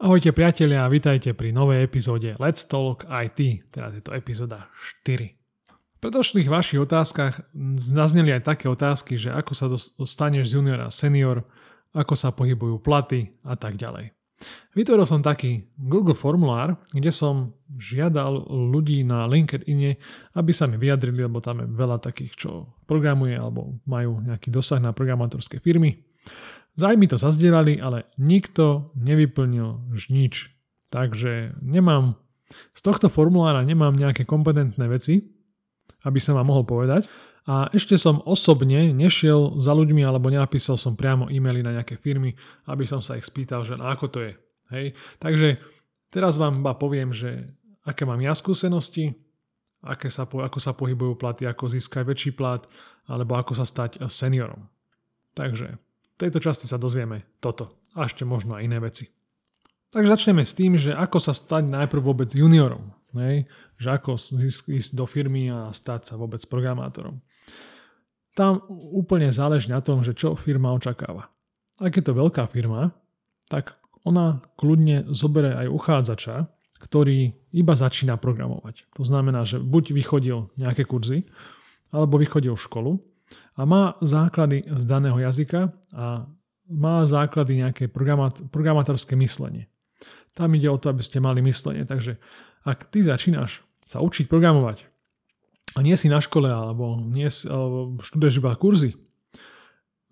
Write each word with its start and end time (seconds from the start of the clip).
Ahojte 0.00 0.32
priatelia 0.32 0.88
a 0.88 0.88
vitajte 0.88 1.36
pri 1.36 1.52
novej 1.52 1.84
epizóde 1.84 2.32
Let's 2.40 2.64
Talk 2.64 3.04
IT, 3.04 3.68
teraz 3.68 3.92
je 3.92 4.00
to 4.00 4.16
epizóda 4.16 4.72
4. 5.04 5.28
V 5.76 5.98
predošlých 6.00 6.48
vašich 6.48 6.80
otázkach 6.80 7.44
zazneli 7.76 8.32
aj 8.32 8.48
také 8.48 8.72
otázky, 8.72 9.20
že 9.20 9.28
ako 9.28 9.52
sa 9.52 9.68
dostaneš 9.68 10.48
z 10.48 10.52
juniora 10.56 10.88
senior, 10.88 11.44
ako 11.92 12.16
sa 12.16 12.32
pohybujú 12.32 12.80
platy 12.80 13.28
a 13.44 13.60
tak 13.60 13.76
ďalej. 13.76 14.16
Vytvoril 14.72 15.04
som 15.04 15.20
taký 15.20 15.68
Google 15.76 16.16
formulár, 16.16 16.80
kde 16.96 17.12
som 17.12 17.52
žiadal 17.76 18.48
ľudí 18.72 19.04
na 19.04 19.28
LinkedIn, 19.28 20.00
aby 20.32 20.52
sa 20.56 20.64
mi 20.64 20.80
vyjadrili, 20.80 21.28
lebo 21.28 21.44
tam 21.44 21.60
je 21.60 21.68
veľa 21.68 22.00
takých, 22.00 22.40
čo 22.40 22.72
programuje 22.88 23.36
alebo 23.36 23.76
majú 23.84 24.24
nejaký 24.24 24.48
dosah 24.48 24.80
na 24.80 24.96
programátorské 24.96 25.60
firmy. 25.60 26.00
Zájmy 26.78 27.10
to 27.10 27.16
zazdielali, 27.18 27.82
ale 27.82 28.06
nikto 28.18 28.94
nevyplnil 28.94 29.90
nič. 30.10 30.48
Takže 30.90 31.58
nemám, 31.62 32.18
z 32.74 32.80
tohto 32.82 33.06
formulára 33.06 33.62
nemám 33.62 33.94
nejaké 33.94 34.26
kompetentné 34.26 34.90
veci, 34.90 35.22
aby 36.02 36.18
som 36.18 36.34
vám 36.34 36.50
mohol 36.50 36.66
povedať. 36.66 37.06
A 37.48 37.66
ešte 37.72 37.96
som 37.96 38.22
osobne 38.22 38.94
nešiel 38.94 39.58
za 39.58 39.74
ľuďmi 39.74 40.04
alebo 40.04 40.30
nenapísal 40.30 40.76
som 40.76 40.94
priamo 40.94 41.32
e-maily 41.32 41.64
na 41.64 41.80
nejaké 41.80 41.98
firmy, 41.98 42.36
aby 42.68 42.84
som 42.86 43.00
sa 43.00 43.16
ich 43.16 43.26
spýtal, 43.26 43.66
že 43.66 43.74
ako 43.74 44.06
to 44.12 44.18
je. 44.22 44.32
Hej? 44.70 44.86
Takže 45.18 45.58
teraz 46.14 46.38
vám 46.38 46.62
iba 46.62 46.76
poviem, 46.76 47.10
že 47.10 47.50
aké 47.82 48.06
mám 48.06 48.20
ja 48.22 48.36
skúsenosti, 48.36 49.16
aké 49.80 50.12
sa, 50.12 50.28
ako 50.28 50.58
sa 50.60 50.76
pohybujú 50.76 51.16
platy, 51.16 51.48
ako 51.48 51.72
získať 51.72 52.04
väčší 52.06 52.30
plat, 52.36 52.68
alebo 53.08 53.34
ako 53.34 53.56
sa 53.56 53.64
stať 53.64 54.04
seniorom. 54.12 54.68
Takže 55.32 55.80
tejto 56.20 56.38
časti 56.44 56.68
sa 56.68 56.76
dozvieme 56.76 57.24
toto 57.40 57.72
a 57.96 58.04
ešte 58.04 58.28
možno 58.28 58.60
aj 58.60 58.68
iné 58.68 58.76
veci. 58.76 59.08
Takže 59.90 60.06
začneme 60.06 60.44
s 60.46 60.54
tým, 60.54 60.78
že 60.78 60.94
ako 60.94 61.18
sa 61.18 61.34
stať 61.34 61.66
najprv 61.66 62.02
vôbec 62.04 62.30
juniorom. 62.30 62.94
Nej? 63.10 63.50
Že 63.80 63.88
ako 63.98 64.10
ísť 64.70 64.90
do 64.94 65.08
firmy 65.08 65.50
a 65.50 65.74
stať 65.74 66.12
sa 66.12 66.14
vôbec 66.14 66.38
programátorom. 66.46 67.18
Tam 68.38 68.62
úplne 68.70 69.34
záleží 69.34 69.66
na 69.66 69.82
tom, 69.82 70.06
že 70.06 70.14
čo 70.14 70.38
firma 70.38 70.70
očakáva. 70.70 71.26
Ak 71.82 71.98
je 71.98 72.04
to 72.06 72.14
veľká 72.14 72.46
firma, 72.46 72.94
tak 73.50 73.74
ona 74.06 74.38
kľudne 74.54 75.10
zobere 75.10 75.58
aj 75.58 75.66
uchádzača, 75.66 76.46
ktorý 76.80 77.34
iba 77.50 77.74
začína 77.74 78.14
programovať. 78.16 78.86
To 78.96 79.02
znamená, 79.02 79.42
že 79.42 79.58
buď 79.58 79.90
vychodil 79.90 80.54
nejaké 80.54 80.86
kurzy, 80.86 81.26
alebo 81.90 82.16
vychodil 82.16 82.54
školu 82.54 83.02
a 83.58 83.60
má 83.68 83.98
základy 84.00 84.64
z 84.66 84.84
daného 84.86 85.18
jazyka 85.20 85.74
a 85.92 86.26
má 86.70 87.02
základy 87.04 87.60
nejaké 87.60 87.84
programátorské 88.50 89.18
myslenie. 89.18 89.66
Tam 90.38 90.54
ide 90.54 90.70
o 90.70 90.78
to, 90.78 90.94
aby 90.94 91.02
ste 91.02 91.18
mali 91.18 91.42
myslenie. 91.42 91.82
Takže 91.82 92.16
ak 92.62 92.94
ty 92.94 93.02
začínaš 93.02 93.66
sa 93.84 93.98
učiť 93.98 94.30
programovať 94.30 94.86
a 95.74 95.82
nie 95.82 95.98
si 95.98 96.06
na 96.06 96.22
škole 96.22 96.46
alebo, 96.46 96.98
nie 97.02 97.26
alebo 97.46 97.98
študuješ 97.98 98.34
iba 98.38 98.54
kurzy, 98.54 98.94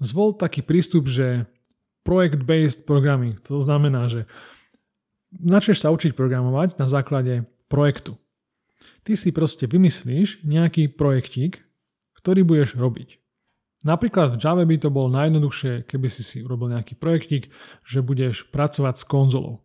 zvol 0.02 0.34
taký 0.34 0.66
prístup, 0.66 1.06
že 1.06 1.46
project-based 2.02 2.88
programming. 2.88 3.38
To 3.46 3.62
znamená, 3.62 4.10
že 4.10 4.26
začneš 5.30 5.84
sa 5.84 5.94
učiť 5.94 6.16
programovať 6.16 6.80
na 6.80 6.90
základe 6.90 7.46
projektu. 7.70 8.18
Ty 9.04 9.14
si 9.14 9.30
proste 9.30 9.68
vymyslíš 9.68 10.42
nejaký 10.42 10.90
projektík, 10.96 11.67
ktorý 12.18 12.42
budeš 12.44 12.74
robiť. 12.74 13.18
Napríklad 13.86 14.34
v 14.34 14.40
Java 14.42 14.66
by 14.66 14.76
to 14.82 14.90
bolo 14.90 15.06
najjednoduchšie, 15.14 15.86
keby 15.86 16.08
si 16.10 16.26
si 16.26 16.42
urobil 16.42 16.74
nejaký 16.74 16.98
projektík, 16.98 17.48
že 17.86 18.02
budeš 18.02 18.50
pracovať 18.50 18.94
s 18.98 19.04
konzolou. 19.06 19.62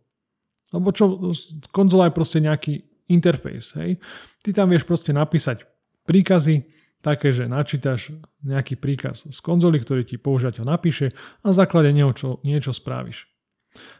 Lebo 0.70 0.94
čo, 0.94 1.34
konzola 1.74 2.10
je 2.10 2.16
proste 2.16 2.38
nejaký 2.38 2.86
interfejs, 3.10 3.74
hej. 3.78 3.98
Ty 4.46 4.50
tam 4.62 4.70
vieš 4.70 4.86
proste 4.86 5.10
napísať 5.10 5.66
príkazy, 6.06 6.66
také, 7.04 7.36
že 7.36 7.44
načítaš 7.44 8.16
nejaký 8.40 8.80
príkaz 8.80 9.28
z 9.28 9.38
konzoly, 9.44 9.84
ktorý 9.84 10.08
ti 10.08 10.16
používateľ 10.16 10.64
napíše 10.64 11.12
a 11.44 11.50
na 11.50 11.52
základe 11.52 11.92
neho 11.92 12.10
čo, 12.16 12.40
niečo 12.40 12.72
spravíš. 12.72 13.28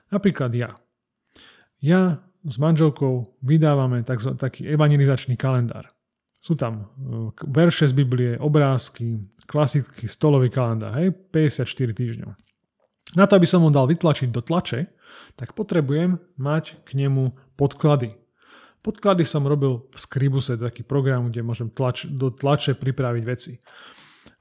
Napríklad 0.08 0.56
ja. 0.56 0.80
Ja 1.84 2.24
s 2.44 2.56
manželkou 2.56 3.36
vydávame 3.44 4.04
taký 4.40 4.68
evangelizačný 4.68 5.36
kalendár. 5.36 5.93
Sú 6.44 6.52
tam 6.60 6.72
e, 6.76 6.84
verše 7.48 7.88
z 7.88 7.96
Biblie, 7.96 8.36
obrázky, 8.36 9.24
klasický 9.48 10.04
stolový 10.04 10.52
kalendár, 10.52 10.92
hej, 11.00 11.16
54 11.32 11.64
týždňov. 11.96 12.30
Na 13.16 13.24
to, 13.24 13.40
aby 13.40 13.48
som 13.48 13.64
ho 13.64 13.72
dal 13.72 13.88
vytlačiť 13.88 14.28
do 14.28 14.44
tlače, 14.44 14.92
tak 15.40 15.56
potrebujem 15.56 16.20
mať 16.36 16.84
k 16.84 17.00
nemu 17.00 17.32
podklady. 17.56 18.12
Podklady 18.84 19.24
som 19.24 19.48
robil 19.48 19.88
v 19.88 19.96
Scribuse, 19.96 20.60
taký 20.60 20.84
program, 20.84 21.32
kde 21.32 21.40
môžem 21.40 21.72
tlač, 21.72 22.04
do 22.04 22.28
tlače 22.28 22.76
pripraviť 22.76 23.24
veci. 23.24 23.52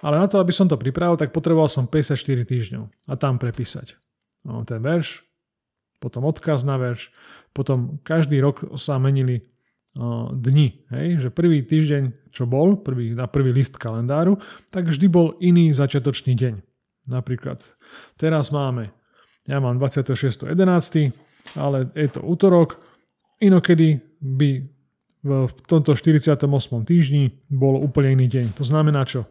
Ale 0.04 0.20
na 0.20 0.28
to, 0.28 0.44
aby 0.44 0.52
som 0.52 0.68
to 0.68 0.76
pripravil, 0.76 1.16
tak 1.16 1.32
potreboval 1.32 1.72
som 1.72 1.88
54 1.88 2.20
týždňov 2.44 2.84
a 3.08 3.14
tam 3.16 3.40
prepísať 3.40 3.96
no, 4.44 4.68
ten 4.68 4.84
verš, 4.84 5.24
potom 6.04 6.28
odkaz 6.28 6.68
na 6.68 6.76
verš, 6.76 7.16
potom 7.56 8.04
každý 8.04 8.44
rok 8.44 8.76
sa 8.76 9.00
menili 9.00 9.48
dni. 10.34 10.68
Hej? 10.90 11.28
Že 11.28 11.30
prvý 11.30 11.62
týždeň, 11.62 12.34
čo 12.34 12.50
bol, 12.50 12.82
prvý, 12.82 13.14
na 13.14 13.30
prvý 13.30 13.54
list 13.54 13.78
kalendáru, 13.78 14.42
tak 14.74 14.90
vždy 14.90 15.06
bol 15.06 15.38
iný 15.38 15.70
začiatočný 15.74 16.34
deň. 16.34 16.54
Napríklad 17.14 17.62
teraz 18.18 18.50
máme, 18.50 18.90
ja 19.46 19.62
mám 19.62 19.78
26.11., 19.78 21.14
ale 21.60 21.92
je 21.94 22.10
to 22.10 22.24
útorok, 22.24 22.80
inokedy 23.44 24.02
by 24.24 24.66
v 25.24 25.60
tomto 25.68 25.96
48. 25.96 26.36
týždni 26.84 27.32
bol 27.48 27.80
úplne 27.80 28.20
iný 28.20 28.28
deň. 28.28 28.46
To 28.60 28.64
znamená 28.68 29.08
čo? 29.08 29.28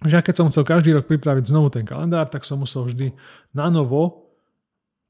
Že 0.00 0.24
keď 0.24 0.34
som 0.36 0.48
chcel 0.48 0.64
každý 0.64 0.96
rok 0.96 1.04
pripraviť 1.12 1.44
znovu 1.44 1.68
ten 1.68 1.84
kalendár, 1.84 2.32
tak 2.32 2.48
som 2.48 2.64
musel 2.64 2.88
vždy 2.88 3.12
na 3.52 3.68
novo 3.68 4.32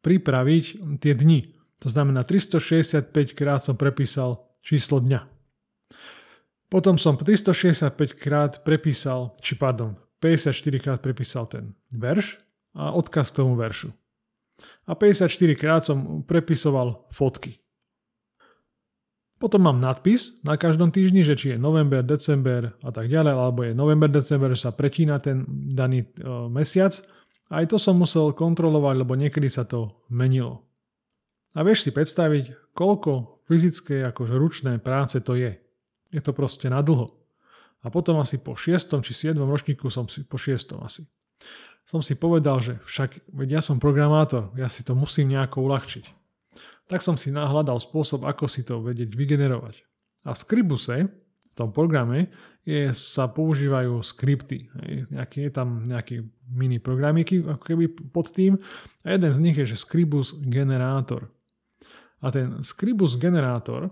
pripraviť 0.02 0.64
tie 0.98 1.14
dni. 1.14 1.54
To 1.84 1.88
znamená 1.92 2.26
365 2.26 3.38
krát 3.38 3.62
som 3.62 3.78
prepísal 3.78 4.49
číslo 4.60 5.00
dňa. 5.00 5.26
Potom 6.70 6.94
som 6.96 7.18
365 7.18 8.14
krát 8.14 8.62
prepísal, 8.62 9.34
či 9.42 9.58
pardon, 9.58 9.98
54 10.22 10.54
krát 10.78 10.98
prepísal 11.02 11.50
ten 11.50 11.74
verš 11.90 12.38
a 12.78 12.94
odkaz 12.94 13.34
k 13.34 13.42
tomu 13.42 13.58
veršu. 13.58 13.90
A 14.86 14.94
54 14.94 15.26
krát 15.58 15.82
som 15.82 16.22
prepisoval 16.22 17.10
fotky. 17.10 17.58
Potom 19.40 19.64
mám 19.64 19.80
nadpis 19.80 20.36
na 20.44 20.60
každom 20.60 20.92
týždni, 20.92 21.24
že 21.24 21.32
či 21.32 21.46
je 21.56 21.58
november, 21.58 22.04
december 22.04 22.76
a 22.84 22.92
tak 22.92 23.08
ďalej, 23.08 23.32
alebo 23.32 23.64
je 23.64 23.72
november, 23.72 24.12
december, 24.12 24.52
sa 24.52 24.68
pretína 24.68 25.16
ten 25.16 25.48
daný 25.48 26.04
uh, 26.20 26.44
mesiac. 26.52 26.92
Aj 27.48 27.64
to 27.64 27.80
som 27.80 27.96
musel 27.96 28.36
kontrolovať, 28.36 28.94
lebo 29.00 29.16
niekedy 29.16 29.48
sa 29.48 29.64
to 29.64 30.04
menilo. 30.12 30.68
A 31.56 31.64
vieš 31.64 31.88
si 31.88 31.90
predstaviť, 31.90 32.76
koľko 32.76 33.39
fyzické 33.50 34.06
akože 34.14 34.38
ručné 34.38 34.78
práce 34.78 35.18
to 35.18 35.34
je. 35.34 35.58
Je 36.14 36.22
to 36.22 36.30
proste 36.30 36.70
na 36.70 36.78
dlho. 36.78 37.10
A 37.82 37.90
potom 37.90 38.22
asi 38.22 38.38
po 38.38 38.54
6. 38.54 39.02
či 39.02 39.12
7. 39.34 39.34
ročníku 39.34 39.90
som 39.90 40.06
si, 40.06 40.22
po 40.22 40.38
6. 40.38 40.78
asi, 40.86 41.02
som 41.90 42.06
si 42.06 42.14
povedal, 42.14 42.62
že 42.62 42.78
však 42.86 43.34
veď 43.34 43.58
ja 43.58 43.62
som 43.66 43.82
programátor, 43.82 44.54
ja 44.54 44.70
si 44.70 44.86
to 44.86 44.94
musím 44.94 45.34
nejako 45.34 45.66
uľahčiť. 45.66 46.04
Tak 46.86 47.02
som 47.02 47.18
si 47.18 47.34
nahľadal 47.34 47.82
spôsob, 47.82 48.22
ako 48.22 48.46
si 48.46 48.62
to 48.62 48.78
vedieť 48.78 49.10
vygenerovať. 49.14 49.82
A 50.26 50.34
v 50.34 50.38
Scribuse, 50.38 50.96
v 51.10 51.54
tom 51.58 51.74
programe, 51.74 52.30
je, 52.62 52.92
sa 52.94 53.26
používajú 53.26 54.04
skripty. 54.04 54.70
Nejaký, 55.10 55.48
je 55.48 55.52
tam 55.54 55.82
nejaký 55.82 56.22
mini 56.52 56.78
programiky 56.78 57.42
ako 57.42 57.62
keby 57.62 57.84
pod 58.14 58.30
tým. 58.36 58.60
A 59.02 59.16
jeden 59.16 59.32
z 59.32 59.42
nich 59.42 59.56
je, 59.56 59.74
že 59.74 59.80
Scribus 59.80 60.36
generátor. 60.46 61.32
A 62.20 62.28
ten 62.30 62.60
Scribus 62.60 63.16
generátor 63.16 63.90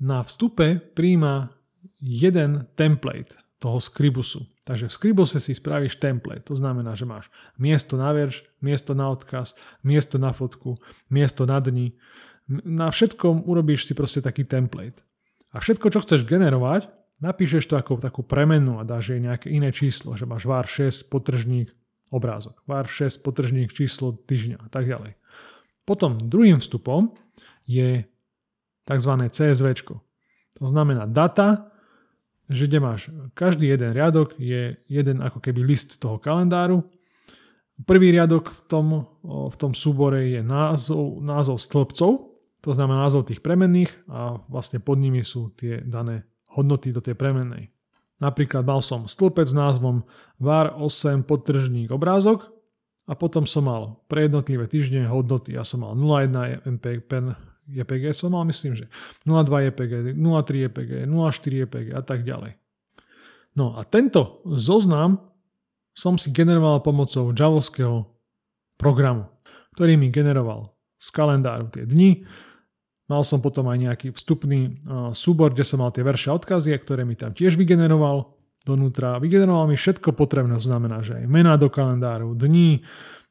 na 0.00 0.24
vstupe 0.24 0.80
príjma 0.96 1.52
jeden 2.00 2.68
template 2.76 3.36
toho 3.60 3.80
Scribusu. 3.80 4.44
Takže 4.66 4.90
v 4.90 4.96
Scribuse 4.98 5.38
si 5.38 5.54
spravíš 5.54 6.02
template. 6.02 6.44
To 6.50 6.58
znamená, 6.58 6.98
že 6.98 7.06
máš 7.06 7.30
miesto 7.54 7.94
na 7.94 8.10
verš, 8.10 8.42
miesto 8.58 8.98
na 8.98 9.08
odkaz, 9.08 9.54
miesto 9.86 10.18
na 10.18 10.34
fotku, 10.34 10.76
miesto 11.06 11.46
na 11.46 11.62
dni. 11.62 11.94
Na 12.50 12.90
všetkom 12.90 13.46
urobíš 13.46 13.86
si 13.86 13.94
proste 13.94 14.18
taký 14.18 14.42
template. 14.42 14.98
A 15.54 15.62
všetko, 15.62 15.88
čo 15.88 16.02
chceš 16.02 16.26
generovať, 16.26 16.90
napíšeš 17.22 17.64
to 17.70 17.78
ako 17.78 18.02
takú 18.02 18.26
premenu 18.26 18.76
a 18.76 18.84
dáš 18.84 19.14
jej 19.14 19.22
nejaké 19.22 19.48
iné 19.48 19.72
číslo, 19.72 20.18
že 20.18 20.28
máš 20.28 20.44
var 20.44 20.68
6, 20.68 21.08
potržník, 21.08 21.72
obrázok, 22.10 22.60
var 22.68 22.90
6, 22.90 23.22
potržník, 23.22 23.72
číslo 23.72 24.18
týždňa 24.26 24.66
a 24.66 24.68
tak 24.68 24.90
ďalej. 24.90 25.16
Potom 25.86 26.18
druhým 26.18 26.58
vstupom 26.58 27.14
je 27.64 28.04
tzv. 28.84 29.12
CSV. 29.30 29.68
To 30.58 30.64
znamená 30.66 31.06
data, 31.06 31.70
že 32.50 32.66
kde 32.66 32.78
máš 32.78 33.00
každý 33.34 33.70
jeden 33.70 33.94
riadok 33.94 34.34
je 34.38 34.78
jeden 34.86 35.18
ako 35.22 35.38
keby 35.42 35.62
list 35.62 35.98
toho 35.98 36.18
kalendáru 36.18 36.86
Prvý 37.84 38.08
riadok 38.08 38.56
v 38.56 38.60
tom, 38.72 38.86
v 39.20 39.56
tom 39.60 39.76
súbore 39.76 40.32
je 40.32 40.40
názov, 40.40 41.20
názov 41.20 41.60
stĺpcov, 41.60 42.12
to 42.64 42.70
znamená 42.72 43.04
názov 43.04 43.28
tých 43.28 43.44
premenných 43.44 43.92
a 44.08 44.40
vlastne 44.48 44.80
pod 44.80 44.96
nimi 44.96 45.20
sú 45.20 45.52
tie 45.52 45.84
dané 45.84 46.24
hodnoty 46.56 46.88
do 46.88 47.04
tej 47.04 47.20
premennej. 47.20 47.68
Napríklad 48.16 48.64
mal 48.64 48.80
som 48.80 49.04
stĺpec 49.04 49.44
s 49.44 49.52
názvom 49.52 50.08
var 50.40 50.72
8 50.72 51.28
podtržník 51.28 51.92
obrázok 51.92 52.48
a 53.06 53.14
potom 53.14 53.46
som 53.46 53.70
mal 53.70 54.02
pre 54.10 54.26
jednotlivé 54.26 54.66
týždne 54.66 55.06
hodnoty. 55.06 55.54
Ja 55.54 55.62
som 55.62 55.86
mal 55.86 55.94
0,1 55.94 56.66
MPG, 56.66 57.06
JPG 57.66 58.14
som 58.14 58.30
mal, 58.34 58.46
myslím, 58.46 58.78
že 58.78 58.86
0,2 59.26 59.70
JPG, 59.70 60.14
0,3 60.14 60.70
JPG, 60.70 60.90
0,4 61.06 61.62
JPG 61.66 61.86
a 61.94 62.02
tak 62.02 62.22
ďalej. 62.22 62.54
No 63.58 63.74
a 63.74 63.82
tento 63.88 64.44
zoznam 64.46 65.32
som 65.96 66.20
si 66.20 66.28
generoval 66.30 66.84
pomocou 66.84 67.32
javovského 67.32 68.04
programu, 68.76 69.32
ktorý 69.74 69.96
mi 69.96 70.12
generoval 70.12 70.76
z 71.00 71.08
kalendáru 71.08 71.72
tie 71.72 71.88
dni. 71.88 72.28
Mal 73.08 73.22
som 73.24 73.40
potom 73.40 73.70
aj 73.72 73.78
nejaký 73.80 74.08
vstupný 74.12 74.84
súbor, 75.16 75.56
kde 75.56 75.64
som 75.64 75.80
mal 75.80 75.94
tie 75.94 76.04
verše 76.04 76.28
a 76.28 76.36
odkazy, 76.36 76.74
ktoré 76.76 77.08
mi 77.08 77.16
tam 77.16 77.32
tiež 77.32 77.56
vygeneroval 77.56 78.35
donútra. 78.66 79.22
Vygeneroval 79.22 79.70
mi 79.70 79.78
všetko 79.78 80.10
potrebné, 80.18 80.58
znamená, 80.58 81.06
že 81.06 81.22
aj 81.22 81.26
mená 81.30 81.54
do 81.54 81.70
kalendáru, 81.70 82.34
dní 82.34 82.82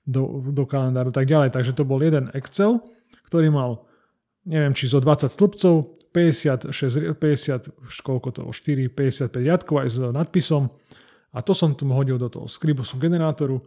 do, 0.08 0.40
do 0.56 0.64
kalendáru 0.64 1.12
tak 1.12 1.28
ďalej. 1.28 1.52
Takže 1.52 1.76
to 1.76 1.84
bol 1.84 2.00
jeden 2.00 2.32
Excel, 2.32 2.80
ktorý 3.28 3.52
mal, 3.52 3.84
neviem, 4.48 4.72
či 4.72 4.88
zo 4.88 5.04
20 5.04 5.28
stĺpcov, 5.28 5.76
56, 6.16 7.20
50, 7.20 8.00
koľko 8.00 8.30
to, 8.32 8.42
4, 8.48 8.88
55 8.88 9.36
riadkov 9.44 9.84
aj 9.84 9.90
s 9.92 9.98
nadpisom 10.00 10.72
a 11.36 11.44
to 11.44 11.52
som 11.52 11.76
tu 11.76 11.84
hodil 11.92 12.16
do 12.16 12.32
toho 12.32 12.48
Scribusu 12.48 12.96
generátoru 12.96 13.60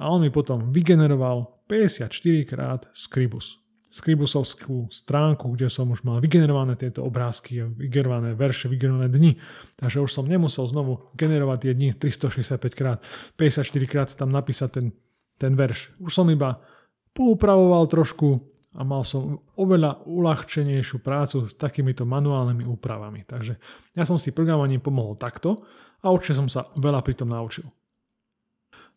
a 0.00 0.08
on 0.08 0.24
mi 0.24 0.32
potom 0.32 0.72
vygeneroval 0.72 1.68
54 1.68 2.08
krát 2.48 2.88
Scribus. 2.96 3.60
Scribusovskú 3.90 4.86
stránku, 4.86 5.50
kde 5.58 5.66
som 5.66 5.90
už 5.90 6.06
mal 6.06 6.22
vygenerované 6.22 6.78
tieto 6.78 7.02
obrázky, 7.02 7.66
vygenerované 7.66 8.38
verše, 8.38 8.70
vygenerované 8.70 9.10
dni. 9.10 9.32
Takže 9.74 9.98
už 9.98 10.10
som 10.14 10.30
nemusel 10.30 10.70
znovu 10.70 11.10
generovať 11.18 11.58
tie 11.66 11.72
dni 11.74 11.88
365 11.98 12.70
krát, 12.78 12.98
54 13.34 13.66
krát 13.90 14.08
tam 14.14 14.30
napísať 14.30 14.68
ten, 14.70 14.86
ten 15.34 15.58
verš. 15.58 15.90
Už 15.98 16.14
som 16.14 16.30
iba 16.30 16.62
poupravoval 17.10 17.90
trošku 17.90 18.38
a 18.78 18.86
mal 18.86 19.02
som 19.02 19.42
oveľa 19.58 20.06
uľahčenejšiu 20.06 21.02
prácu 21.02 21.50
s 21.50 21.58
takýmito 21.58 22.06
manuálnymi 22.06 22.62
úpravami. 22.62 23.26
Takže 23.26 23.58
ja 23.98 24.06
som 24.06 24.14
si 24.14 24.30
programovaním 24.30 24.78
pomohol 24.78 25.18
takto 25.18 25.66
a 25.98 26.06
určite 26.14 26.38
som 26.38 26.46
sa 26.46 26.70
veľa 26.78 27.02
pri 27.02 27.18
tom 27.18 27.34
naučil. 27.34 27.66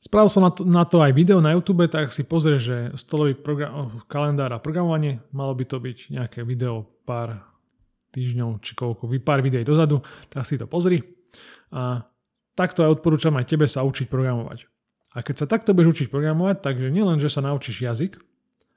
Spravil 0.04 0.28
som 0.28 0.44
na 0.44 0.52
to, 0.52 0.68
na 0.68 0.84
to 0.84 1.00
aj 1.00 1.16
video 1.16 1.40
na 1.40 1.56
YouTube, 1.56 1.88
tak 1.88 2.12
si 2.12 2.28
pozrieš, 2.28 2.60
že 2.60 2.78
stolový 3.00 3.40
program, 3.40 4.04
kalendár 4.12 4.52
a 4.52 4.60
programovanie, 4.60 5.24
malo 5.32 5.56
by 5.56 5.64
to 5.64 5.80
byť 5.80 6.12
nejaké 6.12 6.40
video 6.44 6.84
pár 7.08 7.40
týždňov 8.12 8.60
či 8.60 8.76
koľko, 8.76 9.08
pár 9.24 9.40
videí 9.40 9.64
dozadu, 9.64 10.04
tak 10.28 10.44
si 10.44 10.60
to 10.60 10.68
pozri. 10.68 11.00
A 11.72 12.04
takto 12.52 12.84
aj 12.84 13.00
odporúčam 13.00 13.32
aj 13.40 13.48
tebe 13.48 13.64
sa 13.64 13.88
učiť 13.88 14.12
programovať. 14.12 14.68
A 15.16 15.24
keď 15.24 15.36
sa 15.40 15.48
takto 15.48 15.72
budeš 15.72 16.04
učiť 16.04 16.08
programovať, 16.12 16.60
takže 16.60 16.92
nielen, 16.92 17.24
že 17.24 17.32
sa 17.32 17.40
naučíš 17.40 17.88
jazyk, 17.88 18.20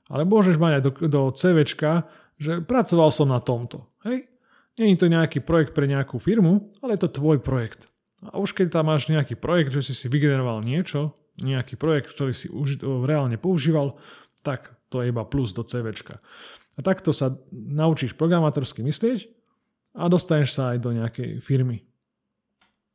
ale 0.07 0.23
môžeš 0.23 0.63
mať 0.63 0.73
aj 0.79 0.83
do, 0.87 0.91
do 1.11 1.23
CVčka, 1.35 2.07
že 2.39 2.63
pracoval 2.63 3.11
som 3.11 3.27
na 3.27 3.43
tomto. 3.43 3.83
Hej? 4.07 4.31
Není 4.79 4.95
to 4.95 5.11
nejaký 5.11 5.43
projekt 5.43 5.75
pre 5.75 5.91
nejakú 5.91 6.23
firmu, 6.23 6.71
ale 6.85 6.95
je 6.95 7.03
to 7.03 7.19
tvoj 7.19 7.43
projekt. 7.43 7.91
A 8.25 8.41
už 8.41 8.57
keď 8.57 8.81
tam 8.81 8.89
máš 8.89 9.13
nejaký 9.13 9.37
projekt, 9.37 9.77
že 9.77 9.93
si 9.93 9.93
si 9.93 10.07
vygeneroval 10.09 10.65
niečo, 10.65 11.13
nejaký 11.37 11.77
projekt, 11.77 12.17
ktorý 12.17 12.33
si 12.33 12.49
už 12.49 12.81
reálne 13.05 13.37
používal, 13.37 14.01
tak 14.41 14.73
to 14.89 15.05
je 15.05 15.13
iba 15.13 15.27
plus 15.29 15.53
do 15.53 15.61
CVčka. 15.61 16.25
A 16.77 16.81
takto 16.81 17.13
sa 17.13 17.37
naučíš 17.53 18.17
programátorsky 18.17 18.81
myslieť 18.81 19.29
a 19.97 20.09
dostaneš 20.09 20.57
sa 20.57 20.73
aj 20.73 20.79
do 20.81 20.91
nejakej 20.97 21.41
firmy 21.45 21.85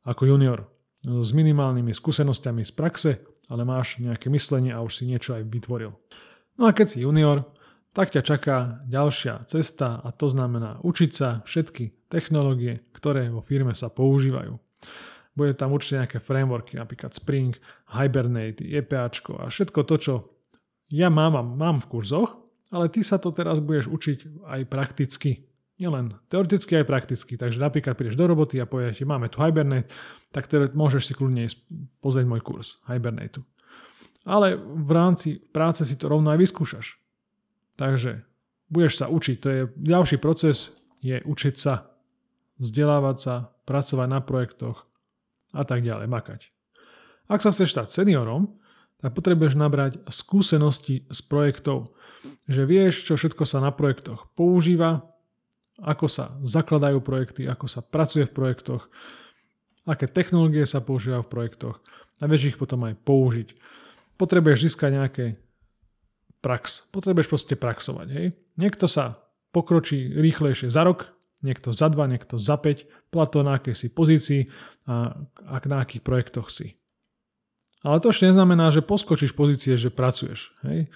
ako 0.02 0.26
junior 0.26 0.66
s 1.02 1.30
minimálnymi 1.34 1.94
skúsenosťami 1.94 2.62
z 2.66 2.72
praxe, 2.74 3.12
ale 3.50 3.62
máš 3.66 3.98
nejaké 3.98 4.30
myslenie 4.30 4.70
a 4.74 4.82
už 4.82 5.02
si 5.02 5.04
niečo 5.06 5.34
aj 5.34 5.46
vytvoril. 5.46 5.94
No 6.58 6.66
a 6.66 6.74
keď 6.74 6.86
si 6.94 6.98
junior, 7.02 7.46
tak 7.92 8.14
ťa 8.14 8.22
čaká 8.22 8.56
ďalšia 8.86 9.46
cesta 9.50 9.98
a 10.02 10.08
to 10.14 10.30
znamená 10.30 10.78
učiť 10.82 11.10
sa 11.10 11.42
všetky 11.46 12.08
technológie, 12.10 12.86
ktoré 12.94 13.28
vo 13.30 13.42
firme 13.42 13.74
sa 13.74 13.90
používajú. 13.90 14.58
Bude 15.32 15.56
tam 15.56 15.72
určite 15.72 16.04
nejaké 16.04 16.18
frameworky, 16.20 16.76
napríklad 16.76 17.16
Spring, 17.16 17.56
Hibernate, 17.88 18.60
EPAčko 18.60 19.40
a 19.40 19.48
všetko 19.48 19.80
to, 19.88 19.96
čo 19.96 20.14
ja 20.92 21.08
mám, 21.08 21.40
mám 21.56 21.80
v 21.80 21.88
kurzoch, 21.88 22.36
ale 22.68 22.92
ty 22.92 23.00
sa 23.00 23.16
to 23.16 23.32
teraz 23.32 23.60
budeš 23.60 23.88
učiť 23.88 24.44
aj 24.44 24.60
prakticky. 24.68 25.48
Nielen 25.80 26.14
teoreticky, 26.28 26.78
aj 26.78 26.86
prakticky. 26.86 27.40
Takže 27.40 27.56
napríklad 27.56 27.96
prídeš 27.96 28.20
do 28.20 28.28
roboty 28.28 28.60
a 28.60 28.68
povieš, 28.68 29.02
máme 29.08 29.32
tu 29.32 29.40
Hibernate, 29.40 29.88
tak 30.30 30.52
teda 30.52 30.68
môžeš 30.76 31.10
si 31.10 31.12
kľudne 31.16 31.48
pozrieť 32.04 32.28
môj 32.28 32.44
kurz 32.44 32.76
Hibernate. 32.84 33.40
Ale 34.28 34.54
v 34.60 34.90
rámci 34.92 35.40
práce 35.40 35.82
si 35.82 35.96
to 35.96 36.12
rovno 36.12 36.30
aj 36.30 36.38
vyskúšaš. 36.38 37.00
Takže 37.80 38.22
budeš 38.68 39.00
sa 39.00 39.06
učiť. 39.08 39.36
To 39.42 39.48
je 39.48 39.60
ďalší 39.80 40.16
proces, 40.22 40.70
je 41.02 41.18
učiť 41.18 41.54
sa, 41.58 41.90
vzdelávať 42.62 43.16
sa, 43.18 43.34
pracovať 43.66 44.08
na 44.08 44.20
projektoch, 44.22 44.86
a 45.52 45.62
tak 45.62 45.84
ďalej, 45.84 46.08
makať. 46.08 46.40
Ak 47.28 47.44
sa 47.44 47.52
chceš 47.54 47.76
stať 47.76 47.88
seniorom, 47.92 48.58
tak 49.00 49.14
potrebuješ 49.16 49.54
nabrať 49.58 49.98
skúsenosti 50.08 51.06
z 51.10 51.20
projektov, 51.26 51.94
že 52.46 52.62
vieš, 52.66 53.06
čo 53.06 53.18
všetko 53.18 53.42
sa 53.46 53.58
na 53.58 53.74
projektoch 53.74 54.30
používa, 54.38 55.12
ako 55.82 56.06
sa 56.06 56.38
zakladajú 56.46 57.02
projekty, 57.02 57.48
ako 57.50 57.66
sa 57.66 57.82
pracuje 57.82 58.28
v 58.28 58.34
projektoch, 58.34 58.86
aké 59.82 60.06
technológie 60.06 60.62
sa 60.62 60.78
používajú 60.78 61.26
v 61.26 61.32
projektoch 61.32 61.76
a 62.22 62.24
vieš 62.30 62.54
ich 62.54 62.60
potom 62.60 62.86
aj 62.86 62.94
použiť. 63.02 63.48
Potrebuješ 64.14 64.70
získať 64.70 64.90
nejaké 64.94 65.24
prax. 66.38 66.86
Potrebuješ 66.94 67.26
proste 67.26 67.54
praxovať. 67.58 68.06
Hej? 68.14 68.26
Niekto 68.54 68.86
sa 68.86 69.18
pokročí 69.50 70.14
rýchlejšie 70.14 70.70
za 70.70 70.86
rok, 70.86 71.10
niekto 71.42 71.74
za 71.74 71.90
dva, 71.90 72.06
niekto 72.06 72.38
za 72.38 72.56
5, 72.56 73.10
plato 73.10 73.42
na 73.42 73.58
akej 73.58 73.74
si 73.74 73.86
pozícii 73.90 74.48
a, 74.86 75.14
a 75.46 75.54
na 75.66 75.82
akých 75.82 76.02
projektoch 76.02 76.48
si. 76.48 76.78
Ale 77.82 77.98
to 77.98 78.14
ešte 78.14 78.30
neznamená, 78.30 78.70
že 78.70 78.80
poskočíš 78.86 79.34
pozície, 79.34 79.74
že 79.74 79.90
pracuješ. 79.90 80.54
Hej? 80.62 80.86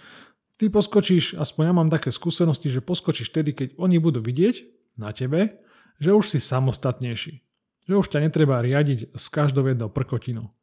Ty 0.56 0.70
poskočíš, 0.70 1.34
aspoň 1.36 1.62
ja 1.68 1.74
mám 1.74 1.90
také 1.90 2.14
skúsenosti, 2.14 2.70
že 2.70 2.80
poskočíš 2.80 3.34
tedy, 3.34 3.52
keď 3.52 3.74
oni 3.76 3.98
budú 3.98 4.22
vidieť 4.22 4.64
na 4.96 5.10
tebe, 5.10 5.60
že 5.98 6.14
už 6.14 6.32
si 6.32 6.38
samostatnejší. 6.38 7.42
Že 7.90 7.94
už 7.98 8.06
ťa 8.14 8.22
netreba 8.22 8.62
riadiť 8.62 9.18
s 9.18 9.26
každou 9.28 9.66
jednou 9.66 9.90
prkotinou. 9.90 10.54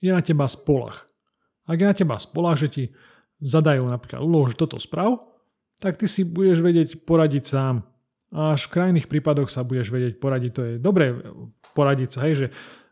Je 0.00 0.10
na 0.10 0.24
teba 0.24 0.48
spolach. 0.48 1.06
Ak 1.68 1.76
je 1.76 1.86
na 1.86 1.94
teba 1.94 2.16
spolach, 2.16 2.58
že 2.58 2.68
ti 2.72 2.84
zadajú 3.44 3.86
napríklad 3.86 4.24
úlohu, 4.24 4.50
že 4.50 4.58
toto 4.58 4.80
sprav, 4.80 5.20
tak 5.78 6.00
ty 6.00 6.10
si 6.10 6.26
budeš 6.26 6.58
vedieť 6.64 7.06
poradiť 7.06 7.44
sám. 7.46 7.86
Až 8.28 8.68
v 8.68 8.72
krajných 8.76 9.08
prípadoch 9.08 9.48
sa 9.48 9.64
budeš 9.64 9.88
vedieť 9.88 10.20
poradiť. 10.20 10.50
To 10.52 10.62
je 10.64 10.74
dobré 10.76 11.16
poradiť 11.72 12.08
sa, 12.12 12.20
hej, 12.28 12.34
že 12.34 12.46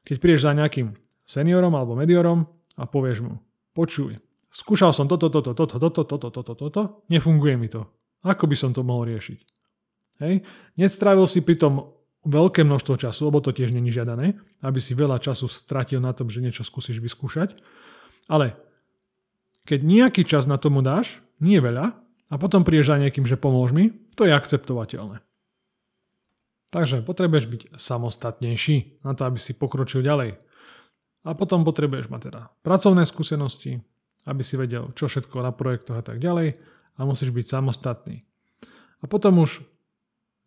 keď 0.06 0.16
prídeš 0.22 0.46
za 0.48 0.56
nejakým 0.56 0.96
seniorom 1.28 1.74
alebo 1.76 1.98
mediorom 1.98 2.48
a 2.78 2.88
povieš 2.88 3.20
mu, 3.20 3.42
počuj, 3.76 4.16
skúšal 4.48 4.96
som 4.96 5.10
toto, 5.10 5.28
toto, 5.28 5.52
toto, 5.52 5.76
toto, 5.76 6.02
toto, 6.06 6.28
toto, 6.30 6.54
toto, 6.54 6.82
nefunguje 7.12 7.58
mi 7.60 7.68
to. 7.68 7.84
Ako 8.24 8.48
by 8.48 8.56
som 8.56 8.72
to 8.72 8.80
mohol 8.86 9.04
riešiť? 9.04 9.38
Hej? 10.24 10.46
Nestrávil 10.80 11.28
si 11.28 11.44
pri 11.44 11.60
tom 11.60 11.92
veľké 12.24 12.64
množstvo 12.64 12.94
času, 12.96 13.28
lebo 13.28 13.44
to 13.44 13.52
tiež 13.52 13.70
není 13.76 13.92
žiadané, 13.92 14.40
aby 14.64 14.80
si 14.80 14.96
veľa 14.96 15.20
času 15.20 15.46
stratil 15.46 16.00
na 16.00 16.16
tom, 16.16 16.32
že 16.32 16.40
niečo 16.40 16.64
skúsiš 16.64 16.98
vyskúšať. 16.98 17.54
Ale 18.26 18.56
keď 19.68 19.84
nejaký 19.84 20.22
čas 20.24 20.48
na 20.48 20.56
tomu 20.56 20.80
dáš, 20.80 21.20
nie 21.38 21.60
veľa, 21.60 21.94
a 22.26 22.34
potom 22.42 22.66
prídeš 22.66 22.90
za 22.90 22.98
niekým, 22.98 23.22
že 23.22 23.38
pomôž 23.38 23.70
mi, 23.70 23.94
to 24.18 24.26
je 24.26 24.34
akceptovateľné. 24.34 25.22
Takže 26.76 27.00
potrebuješ 27.00 27.46
byť 27.48 27.62
samostatnejší 27.80 29.00
na 29.00 29.16
to, 29.16 29.24
aby 29.24 29.40
si 29.40 29.56
pokročil 29.56 30.04
ďalej. 30.04 30.36
A 31.24 31.32
potom 31.32 31.64
potrebuješ 31.64 32.12
mať 32.12 32.28
teda 32.28 32.52
pracovné 32.60 33.08
skúsenosti, 33.08 33.80
aby 34.28 34.44
si 34.44 34.60
vedel, 34.60 34.92
čo 34.92 35.08
všetko 35.08 35.40
na 35.40 35.56
projektoch 35.56 35.96
a 35.96 36.04
tak 36.04 36.20
ďalej 36.20 36.60
a 37.00 37.00
musíš 37.08 37.32
byť 37.32 37.48
samostatný. 37.48 38.28
A 39.00 39.08
potom 39.08 39.40
už 39.40 39.64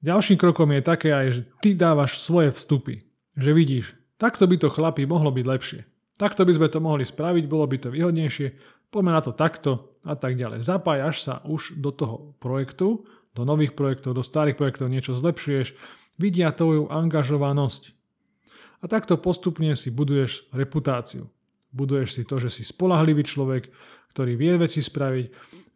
ďalším 0.06 0.38
krokom 0.38 0.70
je 0.70 0.86
také 0.86 1.10
aj, 1.10 1.28
že 1.34 1.42
ty 1.66 1.74
dávaš 1.74 2.22
svoje 2.22 2.54
vstupy. 2.54 3.10
Že 3.34 3.52
vidíš, 3.58 3.86
takto 4.22 4.46
by 4.46 4.62
to 4.62 4.70
chlapi 4.70 5.10
mohlo 5.10 5.34
byť 5.34 5.46
lepšie. 5.50 5.82
Takto 6.22 6.46
by 6.46 6.54
sme 6.54 6.70
to 6.70 6.78
mohli 6.78 7.10
spraviť, 7.10 7.50
bolo 7.50 7.66
by 7.66 7.82
to 7.82 7.90
výhodnejšie, 7.90 8.54
poďme 8.94 9.18
na 9.18 9.22
to 9.26 9.34
takto 9.34 9.98
a 10.06 10.14
tak 10.14 10.38
ďalej. 10.38 10.62
Zapájaš 10.62 11.26
sa 11.26 11.42
už 11.42 11.74
do 11.82 11.90
toho 11.90 12.38
projektu, 12.38 13.02
do 13.34 13.50
nových 13.50 13.74
projektov, 13.74 14.14
do 14.14 14.22
starých 14.22 14.62
projektov 14.62 14.94
niečo 14.94 15.18
zlepšuješ, 15.18 15.98
vidia 16.20 16.52
tvoju 16.52 16.92
angažovanosť. 16.92 17.96
A 18.80 18.86
takto 18.88 19.16
postupne 19.20 19.74
si 19.80 19.92
buduješ 19.92 20.48
reputáciu. 20.52 21.32
Buduješ 21.72 22.20
si 22.20 22.24
to, 22.28 22.40
že 22.40 22.52
si 22.52 22.64
spolahlivý 22.68 23.24
človek, 23.24 23.72
ktorý 24.12 24.36
vie 24.36 24.54
veci 24.60 24.84
spraviť, 24.84 25.26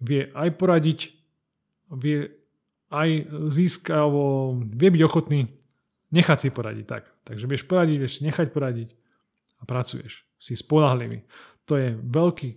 vie 0.04 0.22
aj 0.36 0.50
poradiť, 0.60 1.00
vie 1.96 2.28
aj 2.92 3.10
získať, 3.50 3.96
alebo 3.96 4.54
vie 4.60 4.90
byť 4.94 5.04
ochotný 5.04 5.50
nechať 6.14 6.38
si 6.38 6.50
poradiť. 6.54 6.86
Tak. 6.86 7.04
Takže 7.24 7.46
vieš 7.48 7.64
poradiť, 7.66 7.98
vieš 7.98 8.22
nechať 8.22 8.48
poradiť 8.52 8.90
a 9.60 9.64
pracuješ. 9.64 10.28
Si 10.38 10.54
spolahlivý. 10.60 11.24
To 11.72 11.80
je 11.80 11.96
veľký 11.96 12.50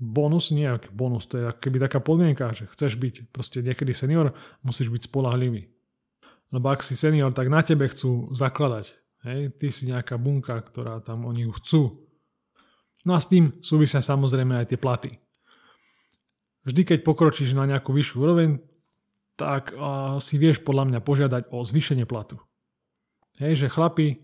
bonus, 0.00 0.48
nie 0.48 0.66
bonus, 0.96 1.28
to 1.28 1.36
je 1.36 1.44
keby 1.60 1.76
taká 1.76 2.00
podmienka, 2.00 2.56
že 2.56 2.64
chceš 2.72 2.96
byť 2.96 3.14
proste 3.28 3.60
niekedy 3.60 3.92
senior, 3.92 4.32
musíš 4.64 4.88
byť 4.88 5.12
spolahlivý. 5.12 5.68
Lebo 6.50 6.66
ak 6.70 6.82
si 6.82 6.98
senior, 6.98 7.30
tak 7.30 7.46
na 7.46 7.62
tebe 7.62 7.86
chcú 7.86 8.34
zakladať. 8.34 8.90
Hej? 9.26 9.54
Ty 9.54 9.66
si 9.70 9.82
nejaká 9.86 10.18
bunka, 10.18 10.58
ktorá 10.58 10.98
tam 10.98 11.26
oni 11.30 11.46
chcú. 11.62 12.10
No 13.06 13.16
a 13.16 13.22
s 13.22 13.30
tým 13.30 13.62
súvisia 13.64 14.02
samozrejme 14.02 14.60
aj 14.60 14.74
tie 14.74 14.78
platy. 14.78 15.10
Vždy, 16.68 16.82
keď 16.84 16.98
pokročíš 17.06 17.56
na 17.56 17.64
nejakú 17.64 17.96
vyššiu 17.96 18.16
úroveň, 18.20 18.60
tak 19.40 19.72
uh, 19.72 20.20
si 20.20 20.36
vieš 20.36 20.60
podľa 20.60 20.92
mňa 20.92 21.00
požiadať 21.00 21.42
o 21.48 21.64
zvýšenie 21.64 22.04
platu. 22.04 22.36
Hej, 23.40 23.64
že 23.64 23.72
chlapi, 23.72 24.20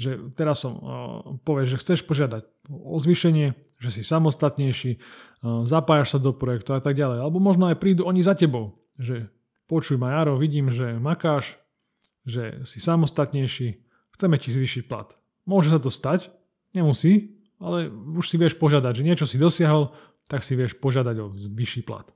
že 0.00 0.32
teraz 0.32 0.64
som, 0.64 0.72
uh, 0.80 1.36
povieš, 1.44 1.76
že 1.76 1.80
chceš 1.84 2.00
požiadať 2.08 2.48
o 2.72 2.96
zvýšenie, 2.96 3.52
že 3.76 3.90
si 3.92 4.00
samostatnejší, 4.00 4.96
uh, 4.96 5.68
zapájaš 5.68 6.16
sa 6.16 6.18
do 6.22 6.32
projektu 6.32 6.72
a 6.72 6.80
tak 6.80 6.96
ďalej. 6.96 7.20
Alebo 7.20 7.36
možno 7.44 7.68
aj 7.68 7.76
prídu 7.76 8.08
oni 8.08 8.24
za 8.24 8.32
tebou, 8.32 8.80
že 8.96 9.28
počuj 9.68 10.00
ma 10.00 10.16
Jaro, 10.16 10.40
vidím, 10.40 10.72
že 10.72 10.96
makáš, 10.96 11.60
že 12.24 12.64
si 12.64 12.80
samostatnejší, 12.80 13.78
chceme 14.16 14.36
ti 14.40 14.50
zvýšiť 14.50 14.88
plat. 14.88 15.12
Môže 15.44 15.70
sa 15.70 15.78
to 15.78 15.92
stať, 15.92 16.32
nemusí, 16.72 17.38
ale 17.60 17.92
už 17.92 18.26
si 18.28 18.36
vieš 18.40 18.56
požiadať, 18.56 18.92
že 19.00 19.06
niečo 19.06 19.26
si 19.28 19.36
dosiahol, 19.36 19.92
tak 20.28 20.44
si 20.44 20.56
vieš 20.56 20.76
požiadať 20.76 21.16
o 21.20 21.32
vyšší 21.32 21.84
plat. 21.84 22.08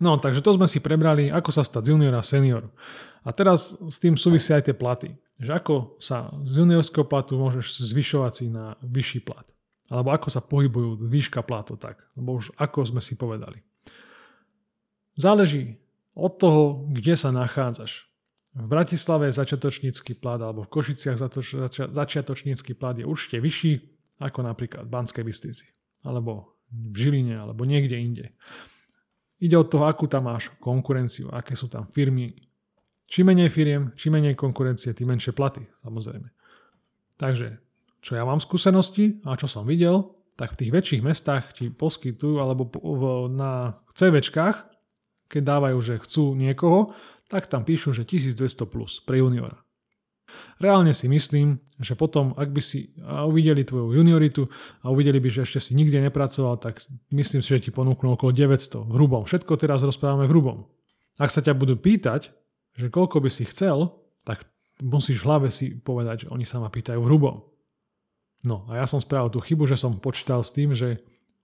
No, 0.00 0.16
takže 0.16 0.40
to 0.40 0.56
sme 0.56 0.64
si 0.64 0.80
prebrali, 0.80 1.28
ako 1.28 1.52
sa 1.52 1.60
stať 1.60 1.90
z 1.90 1.90
juniora 1.92 2.24
senior. 2.24 2.72
A 3.20 3.36
teraz 3.36 3.76
s 3.76 4.00
tým 4.00 4.16
súvisia 4.16 4.56
aj 4.56 4.72
tie 4.72 4.76
platy. 4.76 5.12
Že 5.36 5.52
ako 5.60 5.74
sa 6.00 6.32
z 6.40 6.64
juniorského 6.64 7.04
platu 7.04 7.36
môžeš 7.36 7.84
zvyšovať 7.84 8.32
si 8.32 8.48
na 8.48 8.80
vyšší 8.80 9.20
plat. 9.28 9.44
Alebo 9.92 10.08
ako 10.16 10.28
sa 10.32 10.40
pohybujú 10.40 11.04
výška 11.04 11.44
platu 11.44 11.76
tak. 11.76 12.00
Lebo 12.16 12.40
už 12.40 12.48
ako 12.56 12.88
sme 12.88 13.04
si 13.04 13.12
povedali. 13.12 13.60
Záleží 15.20 15.76
od 16.14 16.32
toho, 16.38 16.86
kde 16.90 17.14
sa 17.14 17.30
nachádzaš. 17.30 18.10
V 18.50 18.66
Bratislave 18.66 19.30
začiatočnícky 19.30 20.18
plat 20.18 20.42
alebo 20.42 20.66
v 20.66 20.72
Košiciach 20.74 21.16
začiatočnícky 21.94 22.74
plat 22.74 22.98
je 22.98 23.06
určite 23.06 23.38
vyšší 23.38 23.72
ako 24.18 24.42
napríklad 24.42 24.90
v 24.90 24.92
Banskej 24.92 25.22
Bystrici 25.22 25.66
alebo 26.02 26.58
v 26.70 26.94
Žiline 26.98 27.38
alebo 27.38 27.62
niekde 27.62 27.94
inde. 27.94 28.26
Ide 29.40 29.56
od 29.56 29.70
toho, 29.70 29.86
akú 29.86 30.10
tam 30.10 30.28
máš 30.28 30.52
konkurenciu, 30.60 31.30
aké 31.32 31.56
sú 31.56 31.70
tam 31.70 31.88
firmy. 31.88 32.36
Čím 33.10 33.32
menej 33.32 33.50
firiem, 33.50 33.90
čím 33.96 34.18
menej 34.18 34.38
konkurencie, 34.38 34.92
tým 34.94 35.14
menšie 35.14 35.34
platy, 35.34 35.66
samozrejme. 35.82 36.28
Takže, 37.18 37.58
čo 38.04 38.14
ja 38.14 38.22
mám 38.22 38.38
skúsenosti 38.38 39.18
a 39.26 39.34
čo 39.34 39.50
som 39.50 39.66
videl, 39.66 40.14
tak 40.38 40.54
v 40.54 40.58
tých 40.62 40.72
väčších 40.72 41.02
mestách 41.02 41.52
ti 41.56 41.68
poskytujú, 41.74 42.38
alebo 42.38 42.70
na 43.26 43.82
CVčkách, 43.92 44.69
keď 45.30 45.42
dávajú, 45.46 45.78
že 45.78 46.02
chcú 46.02 46.34
niekoho, 46.34 46.92
tak 47.30 47.46
tam 47.46 47.62
píšu, 47.62 47.94
že 47.94 48.02
1200 48.02 48.66
plus 48.66 48.98
pre 49.06 49.22
juniora. 49.22 49.62
Reálne 50.60 50.92
si 50.92 51.08
myslím, 51.08 51.56
že 51.80 51.96
potom, 51.96 52.36
ak 52.36 52.52
by 52.52 52.60
si 52.60 52.92
uvideli 53.00 53.64
tvoju 53.64 53.96
junioritu 53.96 54.44
a 54.84 54.92
uvideli 54.92 55.16
by, 55.16 55.32
že 55.32 55.48
ešte 55.48 55.70
si 55.70 55.72
nikde 55.72 56.02
nepracoval, 56.04 56.60
tak 56.60 56.84
myslím 57.14 57.40
si, 57.40 57.48
že 57.48 57.64
ti 57.64 57.70
ponúknú 57.72 58.18
okolo 58.18 58.34
900 58.34 58.84
v 58.84 58.92
hrubom. 58.92 59.24
Všetko 59.24 59.56
teraz 59.56 59.80
rozprávame 59.80 60.28
v 60.28 60.32
hrubom. 60.36 60.58
Ak 61.16 61.32
sa 61.32 61.40
ťa 61.40 61.56
budú 61.56 61.80
pýtať, 61.80 62.28
že 62.76 62.92
koľko 62.92 63.24
by 63.24 63.30
si 63.32 63.48
chcel, 63.48 63.94
tak 64.28 64.44
musíš 64.84 65.24
v 65.24 65.26
hlave 65.32 65.48
si 65.48 65.72
povedať, 65.72 66.28
že 66.28 66.30
oni 66.32 66.44
sa 66.44 66.60
ma 66.60 66.68
pýtajú 66.68 67.00
v 67.00 67.08
hrubom. 67.08 67.36
No 68.44 68.68
a 68.68 68.84
ja 68.84 68.86
som 68.88 69.00
spravil 69.00 69.32
tú 69.32 69.40
chybu, 69.40 69.64
že 69.64 69.80
som 69.80 69.96
počítal 69.96 70.44
s 70.44 70.52
tým, 70.52 70.76
že 70.76 71.00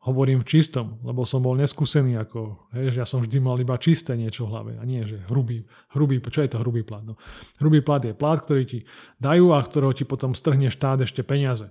hovorím 0.07 0.47
v 0.47 0.49
čistom, 0.49 1.03
lebo 1.03 1.27
som 1.27 1.43
bol 1.43 1.59
neskúsený 1.59 2.15
ako, 2.23 2.71
hej, 2.79 2.95
že 2.95 2.99
ja 3.03 3.07
som 3.11 3.19
vždy 3.19 3.43
mal 3.43 3.59
iba 3.59 3.75
čisté 3.75 4.15
niečo 4.15 4.47
v 4.47 4.51
hlave 4.55 4.73
a 4.79 4.87
nie, 4.87 5.03
že 5.03 5.19
hrubý, 5.27 5.67
hrubý, 5.91 6.23
čo 6.31 6.47
je 6.47 6.51
to 6.55 6.63
hrubý 6.63 6.87
plat? 6.87 7.03
No, 7.03 7.19
hrubý 7.59 7.83
plat 7.83 7.99
je 7.99 8.15
plat, 8.15 8.39
ktorý 8.39 8.63
ti 8.71 8.79
dajú 9.19 9.51
a 9.51 9.59
ktorého 9.59 9.91
ti 9.91 10.07
potom 10.07 10.39
strhne 10.39 10.71
štát 10.71 11.03
ešte 11.03 11.27
peniaze. 11.27 11.67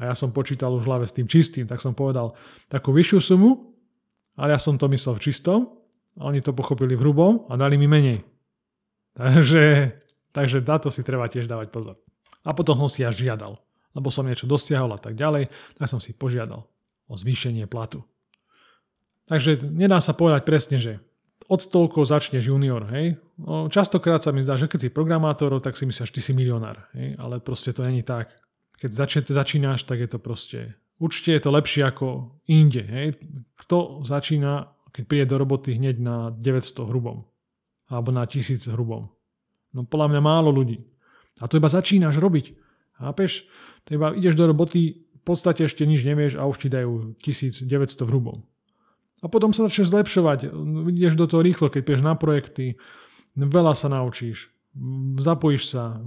A 0.00 0.08
ja 0.08 0.14
som 0.16 0.32
počítal 0.32 0.72
už 0.72 0.88
v 0.88 0.90
hlave 0.92 1.04
s 1.04 1.12
tým 1.12 1.28
čistým, 1.28 1.68
tak 1.68 1.84
som 1.84 1.92
povedal 1.92 2.32
takú 2.72 2.96
vyššiu 2.96 3.20
sumu, 3.20 3.76
ale 4.40 4.56
ja 4.56 4.60
som 4.60 4.80
to 4.80 4.88
myslel 4.88 5.20
v 5.20 5.24
čistom 5.28 5.68
a 6.16 6.32
oni 6.32 6.40
to 6.40 6.56
pochopili 6.56 6.96
v 6.96 7.04
hrubom 7.04 7.44
a 7.52 7.60
dali 7.60 7.76
mi 7.76 7.84
menej. 7.84 8.24
Takže, 9.16 9.96
takže 10.36 10.60
na 10.60 10.76
to 10.76 10.92
si 10.92 11.00
treba 11.00 11.24
tiež 11.24 11.48
dávať 11.48 11.72
pozor. 11.72 11.96
A 12.44 12.52
potom 12.52 12.76
som 12.84 12.92
si 12.92 13.00
ja 13.00 13.08
žiadal, 13.08 13.56
lebo 13.96 14.12
som 14.12 14.28
niečo 14.28 14.44
dosiahol 14.44 14.92
a 14.92 15.00
tak 15.00 15.16
ďalej, 15.16 15.48
tak 15.80 15.88
som 15.88 16.04
si 16.04 16.12
požiadal 16.12 16.68
o 17.06 17.14
zvýšenie 17.14 17.66
platu. 17.66 18.02
Takže 19.26 19.58
nedá 19.62 19.98
sa 19.98 20.14
povedať 20.14 20.42
presne, 20.46 20.78
že 20.78 21.02
od 21.46 21.62
toľko 21.62 22.02
začneš 22.06 22.50
junior, 22.50 22.86
hej. 22.90 23.18
No, 23.38 23.70
častokrát 23.70 24.18
sa 24.18 24.34
mi 24.34 24.42
zdá, 24.42 24.58
že 24.58 24.66
keď 24.66 24.86
si 24.86 24.90
programátor, 24.90 25.54
tak 25.62 25.78
si 25.78 25.86
myslíš, 25.86 26.10
že 26.10 26.14
ty 26.18 26.20
si 26.22 26.32
milionár, 26.34 26.90
hej. 26.94 27.14
Ale 27.18 27.38
proste 27.38 27.70
to 27.70 27.86
není 27.86 28.02
tak. 28.02 28.34
Keď 28.82 28.90
začne, 28.90 29.20
začínaš, 29.22 29.86
tak 29.86 30.02
je 30.02 30.08
to 30.10 30.18
proste... 30.18 30.74
Určite 30.96 31.36
je 31.36 31.42
to 31.44 31.50
lepšie 31.52 31.82
ako 31.84 32.34
inde, 32.48 32.82
hej. 32.82 33.06
Kto 33.62 34.02
začína, 34.02 34.72
keď 34.90 35.04
príde 35.06 35.26
do 35.28 35.36
roboty 35.38 35.76
hneď 35.76 35.96
na 36.00 36.16
900 36.34 36.88
hrubom? 36.88 37.28
Alebo 37.86 38.10
na 38.10 38.26
1000 38.26 38.66
hrubom? 38.74 39.06
No 39.76 39.84
podľa 39.84 40.16
mňa 40.16 40.20
málo 40.24 40.50
ľudí. 40.50 40.82
A 41.38 41.46
to 41.46 41.60
iba 41.60 41.68
začínaš 41.68 42.16
robiť. 42.16 42.56
Chápeš? 42.96 43.44
To 43.86 43.88
iba 43.92 44.16
ideš 44.16 44.34
do 44.34 44.48
roboty, 44.48 45.05
podstate 45.26 45.66
ešte 45.66 45.82
nič 45.82 46.06
nevieš 46.06 46.38
a 46.38 46.46
už 46.46 46.56
ti 46.62 46.68
dajú 46.70 47.18
1900 47.18 47.66
v 48.06 48.08
hrubom. 48.08 48.38
A 49.24 49.26
potom 49.26 49.50
sa 49.50 49.66
začneš 49.66 49.90
zlepšovať, 49.90 50.54
ideš 50.92 51.18
do 51.18 51.26
toho 51.26 51.42
rýchlo, 51.42 51.66
keď 51.72 51.82
pieš 51.82 52.00
na 52.04 52.14
projekty, 52.14 52.78
veľa 53.34 53.74
sa 53.74 53.90
naučíš, 53.90 54.52
zapojíš 55.18 55.72
sa, 55.72 55.98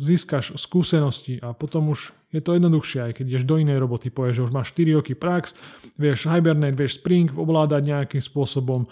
získaš 0.00 0.56
skúsenosti 0.56 1.38
a 1.44 1.52
potom 1.52 1.92
už 1.92 2.16
je 2.32 2.40
to 2.40 2.56
jednoduchšie, 2.56 3.00
aj 3.06 3.12
keď 3.20 3.24
ideš 3.28 3.44
do 3.48 3.56
inej 3.60 3.78
roboty, 3.80 4.08
povieš, 4.10 4.40
že 4.40 4.44
už 4.50 4.52
máš 4.52 4.72
4 4.74 4.98
roky 4.98 5.12
prax, 5.14 5.56
vieš 5.96 6.28
Hibernate, 6.28 6.76
vieš 6.76 7.00
Spring 7.00 7.30
ovládať 7.32 7.82
nejakým 7.86 8.22
spôsobom, 8.24 8.88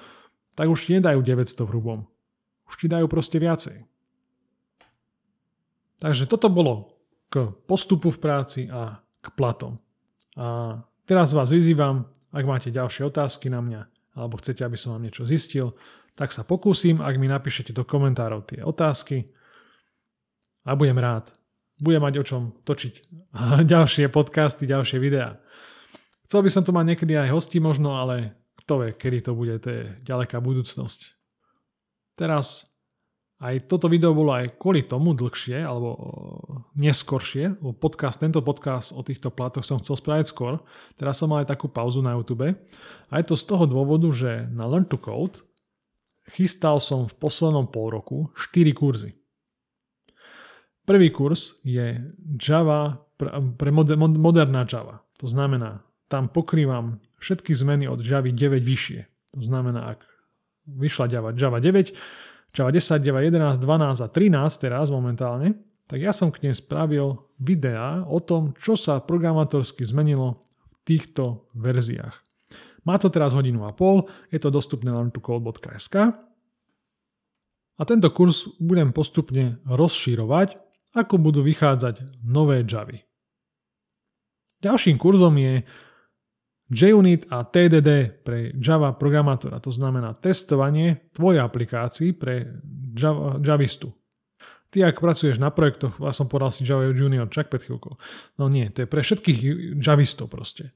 tak 0.54 0.71
už 0.71 0.87
ti 0.87 1.00
nedajú 1.00 1.21
900 1.21 1.66
v 1.66 1.71
hrubom. 1.73 1.99
Už 2.69 2.75
ti 2.78 2.87
dajú 2.88 3.11
proste 3.11 3.37
viacej. 3.43 3.85
Takže 6.00 6.25
toto 6.28 6.49
bolo 6.52 6.95
k 7.33 7.50
postupu 7.64 8.12
v 8.12 8.19
práci 8.21 8.61
a 8.69 9.03
k 9.25 9.33
platom. 9.33 9.81
A 10.37 10.78
teraz 11.09 11.33
vás 11.33 11.49
vyzývam, 11.49 12.04
ak 12.35 12.45
máte 12.45 12.69
ďalšie 12.69 13.09
otázky 13.09 13.49
na 13.49 13.64
mňa, 13.64 13.81
alebo 14.21 14.37
chcete, 14.38 14.61
aby 14.61 14.76
som 14.76 14.93
vám 14.93 15.09
niečo 15.09 15.25
zistil, 15.25 15.73
tak 16.14 16.31
sa 16.31 16.47
pokúsim, 16.47 17.02
ak 17.02 17.19
mi 17.19 17.26
napíšete 17.26 17.75
do 17.75 17.83
komentárov 17.83 18.47
tie 18.47 18.61
otázky 18.62 19.33
a 20.62 20.76
budem 20.78 20.99
rád. 21.00 21.33
Budem 21.81 22.02
mať 22.02 22.14
o 22.23 22.25
čom 22.25 22.43
točiť 22.62 22.95
ďalšie 23.73 24.12
podcasty, 24.12 24.69
ďalšie 24.69 24.99
videá. 25.02 25.40
Chcel 26.28 26.40
by 26.45 26.50
som 26.50 26.62
to 26.62 26.73
mať 26.73 26.95
niekedy 26.95 27.19
aj 27.19 27.35
hosti 27.35 27.59
možno, 27.59 27.99
ale 27.99 28.35
kto 28.64 28.81
vie, 28.81 28.90
kedy 28.97 29.19
to 29.28 29.33
bude, 29.37 29.54
to 29.61 29.69
je 29.71 29.85
ďaleká 30.07 30.40
budúcnosť. 30.40 31.00
Teraz 32.14 32.74
aj 33.43 33.67
toto 33.67 33.91
video 33.91 34.14
bolo 34.14 34.31
aj 34.31 34.55
kvôli 34.57 34.87
tomu 34.87 35.11
dlhšie, 35.11 35.59
alebo 35.59 35.99
neskoršie. 36.79 37.59
Podcast, 37.83 38.23
tento 38.23 38.38
podcast 38.47 38.95
o 38.95 39.03
týchto 39.03 39.35
platoch 39.35 39.67
som 39.67 39.83
chcel 39.83 39.99
spraviť 39.99 40.26
skôr. 40.31 40.62
Teraz 40.95 41.19
som 41.19 41.31
mal 41.31 41.43
aj 41.43 41.50
takú 41.50 41.67
pauzu 41.67 41.99
na 41.99 42.14
YouTube. 42.14 42.55
A 43.11 43.12
je 43.19 43.25
to 43.26 43.35
z 43.35 43.45
toho 43.45 43.67
dôvodu, 43.67 44.07
že 44.14 44.47
na 44.55 44.71
Learn 44.71 44.87
to 44.87 44.97
Code 44.97 45.43
chystal 46.31 46.81
som 46.81 47.05
v 47.05 47.14
poslednom 47.21 47.69
pol 47.69 47.93
roku 47.93 48.33
4 48.33 48.73
kurzy. 48.73 49.12
Prvý 50.85 51.09
kurz 51.09 51.57
je 51.64 52.00
Java 52.37 53.00
pre, 53.17 53.33
pre 53.57 53.71
moder, 53.73 53.97
moderná 53.97 54.69
Java. 54.69 55.00
To 55.21 55.26
znamená, 55.29 55.81
tam 56.12 56.29
pokrývam 56.29 57.00
všetky 57.21 57.57
zmeny 57.57 57.88
od 57.88 58.05
Java 58.05 58.29
9 58.29 58.61
vyššie. 58.61 59.00
To 59.35 59.43
znamená, 59.43 59.97
ak 59.97 60.00
vyšla 60.69 61.09
Java, 61.09 61.31
Java 61.33 61.59
9, 61.61 61.93
Java 62.54 62.70
10, 62.70 63.02
Java 63.02 63.20
11, 63.20 63.58
12 63.58 63.99
a 63.99 64.08
13 64.08 64.62
teraz 64.62 64.87
momentálne, 64.87 65.58
tak 65.90 65.99
ja 65.99 66.14
som 66.14 66.30
k 66.30 66.46
nej 66.46 66.54
spravil 66.54 67.18
videá 67.37 68.06
o 68.06 68.23
tom, 68.23 68.54
čo 68.56 68.78
sa 68.78 69.02
programátorsky 69.02 69.82
zmenilo 69.82 70.46
v 70.62 70.75
týchto 70.87 71.50
verziách. 71.58 72.14
Má 72.87 72.94
to 73.00 73.11
teraz 73.11 73.34
hodinu 73.34 73.66
a 73.66 73.75
pol, 73.75 74.06
je 74.30 74.38
to 74.38 74.54
dostupné 74.54 74.92
len 74.92 75.11
tu 75.11 75.18
code.sk 75.18 76.14
a 77.75 77.82
tento 77.82 78.08
kurz 78.14 78.46
budem 78.62 78.94
postupne 78.94 79.58
rozšírovať, 79.66 80.54
ako 80.94 81.14
budú 81.18 81.42
vychádzať 81.42 82.23
nové 82.23 82.62
Javy. 82.62 83.02
Ďalším 84.62 84.96
kurzom 84.96 85.34
je 85.37 85.66
JUnit 86.75 87.31
a 87.31 87.47
TDD 87.47 88.11
pre 88.26 88.50
Java 88.59 88.90
programátora, 88.90 89.62
to 89.62 89.71
znamená 89.71 90.19
testovanie 90.19 91.07
tvojej 91.14 91.38
aplikácií 91.38 92.11
pre 92.11 92.59
Java, 92.99 93.38
Javistu. 93.38 93.95
Ty, 94.75 94.90
ak 94.90 94.99
pracuješ 94.99 95.38
na 95.38 95.54
projektoch, 95.54 96.02
ja 96.02 96.11
som 96.11 96.26
povedal 96.26 96.50
si 96.50 96.66
Java 96.66 96.90
Junior, 96.90 97.31
čak 97.31 97.47
pred 97.47 97.62
chvíľkou. 97.62 97.95
No 98.43 98.50
nie, 98.50 98.66
to 98.75 98.83
je 98.83 98.90
pre 98.90 99.07
všetkých 99.07 99.38
Javistov 99.78 100.35
proste. 100.35 100.75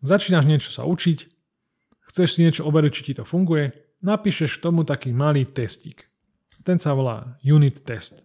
Začínaš 0.00 0.48
niečo 0.48 0.72
sa 0.72 0.88
učiť, 0.88 1.18
chceš 2.08 2.28
si 2.32 2.40
niečo 2.40 2.64
overiť, 2.64 2.92
či 2.96 3.02
ti 3.04 3.12
to 3.12 3.28
funguje, 3.28 3.76
napíšeš 4.00 4.56
k 4.56 4.64
tomu 4.64 4.88
taký 4.88 5.12
malý 5.12 5.44
testík. 5.44 6.08
Ten 6.64 6.80
sa 6.80 6.96
volá 6.96 7.36
unit 7.44 7.84
test. 7.84 8.24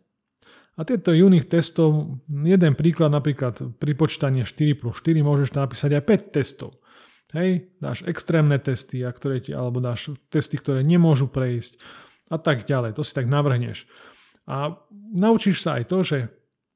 A 0.79 0.87
tieto 0.87 1.13
unit 1.13 1.45
testov, 1.51 2.23
jeden 2.31 2.73
príklad 2.73 3.13
napríklad 3.13 3.77
pri 3.77 3.91
počítaní 3.93 4.47
4 4.47 4.79
plus 4.81 4.97
4 4.97 5.21
môžeš 5.21 5.53
napísať 5.53 5.99
aj 5.99 6.03
5 6.31 6.35
testov. 6.39 6.80
Hej, 7.31 7.71
dáš 7.79 8.03
extrémne 8.03 8.59
testy, 8.59 9.07
a 9.07 9.11
ktoré 9.11 9.39
ti, 9.39 9.55
alebo 9.55 9.79
dáš 9.79 10.11
testy, 10.27 10.59
ktoré 10.59 10.83
nemôžu 10.83 11.31
prejsť 11.31 11.79
a 12.27 12.35
tak 12.35 12.67
ďalej. 12.67 12.99
To 12.99 13.07
si 13.07 13.15
tak 13.15 13.31
navrhneš. 13.31 13.87
A 14.43 14.75
naučíš 15.15 15.63
sa 15.63 15.79
aj 15.79 15.83
to, 15.87 16.03
že 16.03 16.27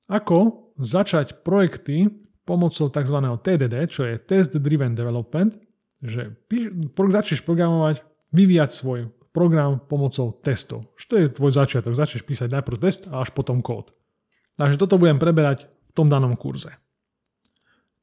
ako 0.07 0.71
začať 0.79 1.43
projekty 1.43 2.07
pomocou 2.47 2.87
tzv. 2.87 3.17
TDD, 3.41 3.75
čo 3.89 4.05
je 4.05 4.21
Test 4.21 4.55
Driven 4.55 4.95
Development, 4.95 5.51
že 5.99 6.37
začneš 6.95 7.41
programovať, 7.41 8.05
vyvíjať 8.31 8.69
svoj 8.71 8.99
program 9.35 9.83
pomocou 9.83 10.39
testov. 10.39 10.87
Čo 10.95 11.19
je 11.19 11.33
tvoj 11.33 11.51
začiatok? 11.51 11.97
Začneš 11.97 12.23
písať 12.23 12.47
najprv 12.47 12.77
test 12.79 13.03
a 13.11 13.19
až 13.25 13.35
potom 13.35 13.59
kód. 13.59 13.91
Takže 14.55 14.79
toto 14.79 14.95
budem 14.95 15.19
preberať 15.19 15.67
v 15.67 15.91
tom 15.91 16.07
danom 16.07 16.39
kurze. 16.39 16.71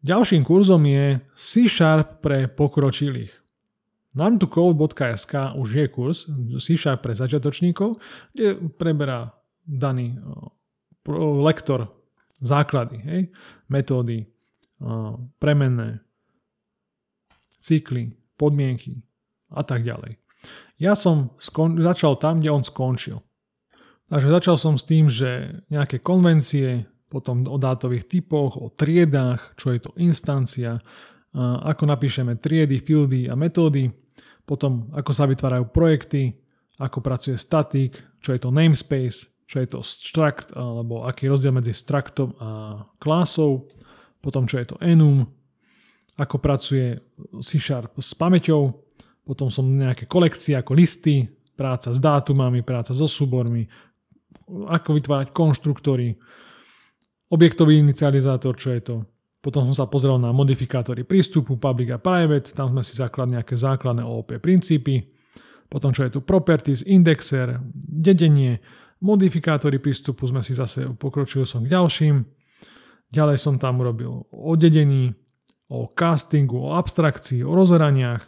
Ďalším 0.02 0.42
kurzom 0.42 0.82
je 0.82 1.22
C 1.38 1.70
Sharp 1.70 2.18
pre 2.18 2.50
pokročilých. 2.50 3.30
Learn2code.sk 4.18 5.54
už 5.56 5.68
je 5.72 5.86
kurz 5.88 6.26
C 6.58 6.76
Sharp 6.76 7.06
pre 7.06 7.14
začiatočníkov, 7.14 7.96
kde 8.34 8.58
preberá 8.76 9.30
daný 9.62 10.18
lektor 11.42 11.88
základy, 12.42 12.98
hej, 13.06 13.22
metódy, 13.70 14.26
premenné, 15.38 16.02
cykly, 17.62 18.18
podmienky 18.34 19.06
a 19.54 19.62
tak 19.62 19.86
ďalej. 19.86 20.18
Ja 20.82 20.98
som 20.98 21.30
skon- 21.38 21.78
začal 21.78 22.18
tam, 22.18 22.42
kde 22.42 22.50
on 22.50 22.66
skončil. 22.66 23.22
Takže 24.10 24.28
začal 24.28 24.56
som 24.58 24.74
s 24.74 24.84
tým, 24.84 25.06
že 25.06 25.62
nejaké 25.70 26.02
konvencie, 26.02 26.90
potom 27.12 27.44
o 27.44 27.60
dátových 27.60 28.08
typoch, 28.08 28.56
o 28.56 28.72
triedách, 28.72 29.52
čo 29.60 29.76
je 29.76 29.84
to 29.84 29.92
instancia, 30.00 30.80
ako 31.36 31.84
napíšeme 31.84 32.40
triedy, 32.40 32.80
fieldy 32.80 33.28
a 33.28 33.36
metódy, 33.36 33.92
potom 34.48 34.88
ako 34.96 35.12
sa 35.12 35.28
vytvárajú 35.28 35.68
projekty, 35.68 36.32
ako 36.80 37.04
pracuje 37.04 37.36
static, 37.36 38.00
čo 38.24 38.32
je 38.32 38.40
to 38.40 38.48
namespace, 38.48 39.28
čo 39.44 39.60
je 39.60 39.68
to 39.68 39.84
struct, 39.84 40.56
alebo 40.56 41.04
aký 41.04 41.28
je 41.28 41.32
rozdiel 41.36 41.52
medzi 41.52 41.76
structom 41.76 42.32
a 42.40 42.48
klásou, 42.96 43.68
potom 44.24 44.48
čo 44.48 44.56
je 44.56 44.72
to 44.72 44.76
enum, 44.80 45.28
ako 46.16 46.40
pracuje 46.40 46.96
C 47.44 47.60
Sharp 47.60 48.00
s 48.00 48.16
pamäťou, 48.16 48.72
potom 49.22 49.52
som 49.52 49.68
nejaké 49.68 50.08
kolekcie 50.08 50.56
ako 50.56 50.72
listy, 50.72 51.28
práca 51.52 51.92
s 51.92 52.00
dátumami, 52.00 52.64
práca 52.64 52.96
so 52.96 53.04
súbormi, 53.04 53.68
ako 54.48 54.96
vytvárať 54.96 55.28
konštruktory, 55.30 56.16
objektový 57.32 57.80
inicializátor, 57.80 58.54
čo 58.60 58.76
je 58.76 58.80
to. 58.84 58.96
Potom 59.42 59.66
som 59.72 59.74
sa 59.74 59.86
pozrel 59.90 60.20
na 60.22 60.30
modifikátory 60.30 61.02
prístupu, 61.02 61.58
public 61.58 61.96
a 61.96 61.98
private, 61.98 62.54
tam 62.54 62.70
sme 62.70 62.86
si 62.86 62.94
zakladli 62.94 63.40
nejaké 63.40 63.58
základné 63.58 64.06
OOP 64.06 64.38
princípy. 64.38 65.10
Potom 65.66 65.90
čo 65.90 66.06
je 66.06 66.14
tu 66.14 66.20
properties, 66.22 66.84
indexer, 66.86 67.58
dedenie, 67.74 68.60
modifikátory 69.02 69.82
prístupu 69.82 70.30
sme 70.30 70.44
si 70.44 70.54
zase 70.54 70.86
pokročili 70.94 71.48
som 71.48 71.66
k 71.66 71.72
ďalším. 71.74 72.22
Ďalej 73.10 73.36
som 73.40 73.58
tam 73.58 73.82
urobil 73.82 74.28
o 74.30 74.52
dedení, 74.54 75.10
o 75.72 75.90
castingu, 75.90 76.60
o 76.62 76.78
abstrakcii, 76.78 77.42
o 77.42 77.56
rozhraniach, 77.56 78.22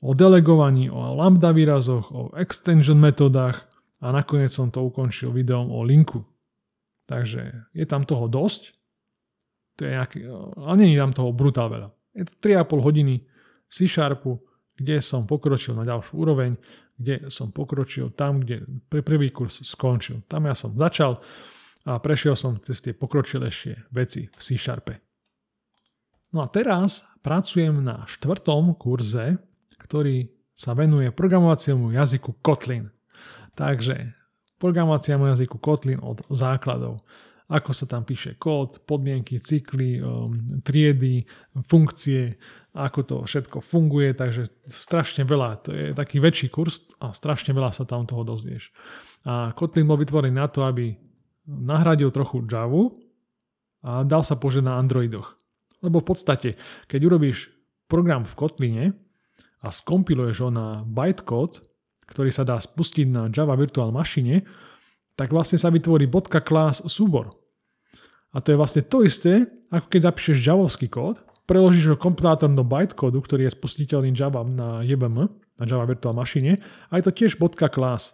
o 0.00 0.16
delegovaní, 0.16 0.88
o 0.88 1.18
lambda 1.18 1.52
výrazoch, 1.52 2.08
o 2.08 2.22
extension 2.38 2.96
metodách 2.96 3.68
a 4.00 4.10
nakoniec 4.10 4.50
som 4.50 4.72
to 4.72 4.80
ukončil 4.80 5.30
videom 5.30 5.68
o 5.70 5.84
linku. 5.84 6.31
Takže 7.12 7.68
je 7.76 7.84
tam 7.84 8.08
toho 8.08 8.24
dosť. 8.24 8.72
To 9.76 9.84
je 9.84 9.92
nejaký, 9.92 10.18
ale 10.56 10.88
je 10.88 10.96
tam 10.96 11.12
toho 11.12 11.30
brutál 11.36 11.68
veľa. 11.68 11.92
Je 12.16 12.24
to 12.24 12.32
3,5 12.40 12.88
hodiny 12.88 13.14
C 13.68 13.84
Sharpu, 13.84 14.40
kde 14.80 15.04
som 15.04 15.28
pokročil 15.28 15.76
na 15.76 15.84
ďalšiu 15.84 16.12
úroveň, 16.16 16.56
kde 16.96 17.28
som 17.28 17.52
pokročil 17.52 18.16
tam, 18.16 18.40
kde 18.40 18.64
prvý 18.88 19.28
kurz 19.28 19.60
skončil. 19.60 20.24
Tam 20.24 20.48
ja 20.48 20.56
som 20.56 20.72
začal 20.72 21.20
a 21.84 22.00
prešiel 22.00 22.32
som 22.32 22.56
cez 22.64 22.80
tie 22.80 22.96
pokročilejšie 22.96 23.92
veci 23.92 24.32
v 24.32 24.40
C 24.40 24.56
Sharpe. 24.56 25.04
No 26.32 26.40
a 26.40 26.48
teraz 26.48 27.04
pracujem 27.20 27.84
na 27.84 28.08
štvrtom 28.08 28.72
kurze, 28.80 29.36
ktorý 29.84 30.32
sa 30.56 30.72
venuje 30.72 31.12
programovaciemu 31.12 31.92
jazyku 31.92 32.40
Kotlin. 32.40 32.88
Takže 33.52 34.16
programovaciemu 34.62 35.26
jazyku 35.26 35.58
Kotlin 35.58 35.98
od 35.98 36.22
základov. 36.30 37.02
Ako 37.50 37.74
sa 37.74 37.90
tam 37.90 38.06
píše 38.06 38.38
kód, 38.38 38.86
podmienky, 38.86 39.42
cykly, 39.42 39.98
um, 39.98 40.62
triedy, 40.62 41.26
funkcie, 41.66 42.38
ako 42.72 43.00
to 43.04 43.16
všetko 43.26 43.58
funguje, 43.60 44.16
takže 44.16 44.48
strašne 44.72 45.28
veľa, 45.28 45.60
to 45.60 45.70
je 45.74 45.86
taký 45.92 46.22
väčší 46.22 46.48
kurz 46.48 46.80
a 47.02 47.12
strašne 47.12 47.52
veľa 47.52 47.76
sa 47.76 47.84
tam 47.84 48.08
toho 48.08 48.24
dozvieš. 48.24 48.72
A 49.28 49.52
Kotlin 49.52 49.84
bol 49.84 50.00
vytvorený 50.00 50.32
na 50.32 50.48
to, 50.48 50.64
aby 50.64 50.96
nahradil 51.44 52.08
trochu 52.14 52.46
Java 52.48 52.94
a 53.82 54.06
dal 54.06 54.22
sa 54.24 54.38
požiť 54.38 54.64
na 54.64 54.78
Androidoch. 54.78 55.36
Lebo 55.82 56.00
v 56.00 56.08
podstate, 56.14 56.54
keď 56.86 57.00
urobíš 57.10 57.50
program 57.90 58.24
v 58.24 58.36
Kotline 58.38 58.86
a 59.60 59.68
skompiluješ 59.68 60.36
ho 60.46 60.50
na 60.54 60.66
bytecode, 60.86 61.60
ktorý 62.12 62.28
sa 62.28 62.44
dá 62.44 62.60
spustiť 62.60 63.08
na 63.08 63.32
Java 63.32 63.56
Virtual 63.56 63.88
Machine, 63.88 64.44
tak 65.16 65.32
vlastne 65.32 65.56
sa 65.56 65.72
vytvorí 65.72 66.04
.class 66.44 66.84
súbor. 66.84 67.32
A 68.36 68.40
to 68.44 68.52
je 68.52 68.60
vlastne 68.60 68.84
to 68.84 69.04
isté, 69.04 69.48
ako 69.72 69.88
keď 69.88 70.00
zapíšeš 70.12 70.44
javovský 70.44 70.92
kód, 70.92 71.20
preložíš 71.48 71.92
ho 71.92 71.96
kompilátor 71.96 72.52
do 72.52 72.64
bytecode, 72.64 73.16
ktorý 73.16 73.48
je 73.48 73.56
spustiteľný 73.56 74.12
Java 74.12 74.44
na 74.44 74.84
JVM, 74.84 75.28
na 75.56 75.64
Java 75.64 75.88
Virtual 75.88 76.16
Machine, 76.16 76.60
a 76.88 76.92
je 77.00 77.04
to 77.08 77.12
tiež 77.12 77.40
.class. 77.72 78.12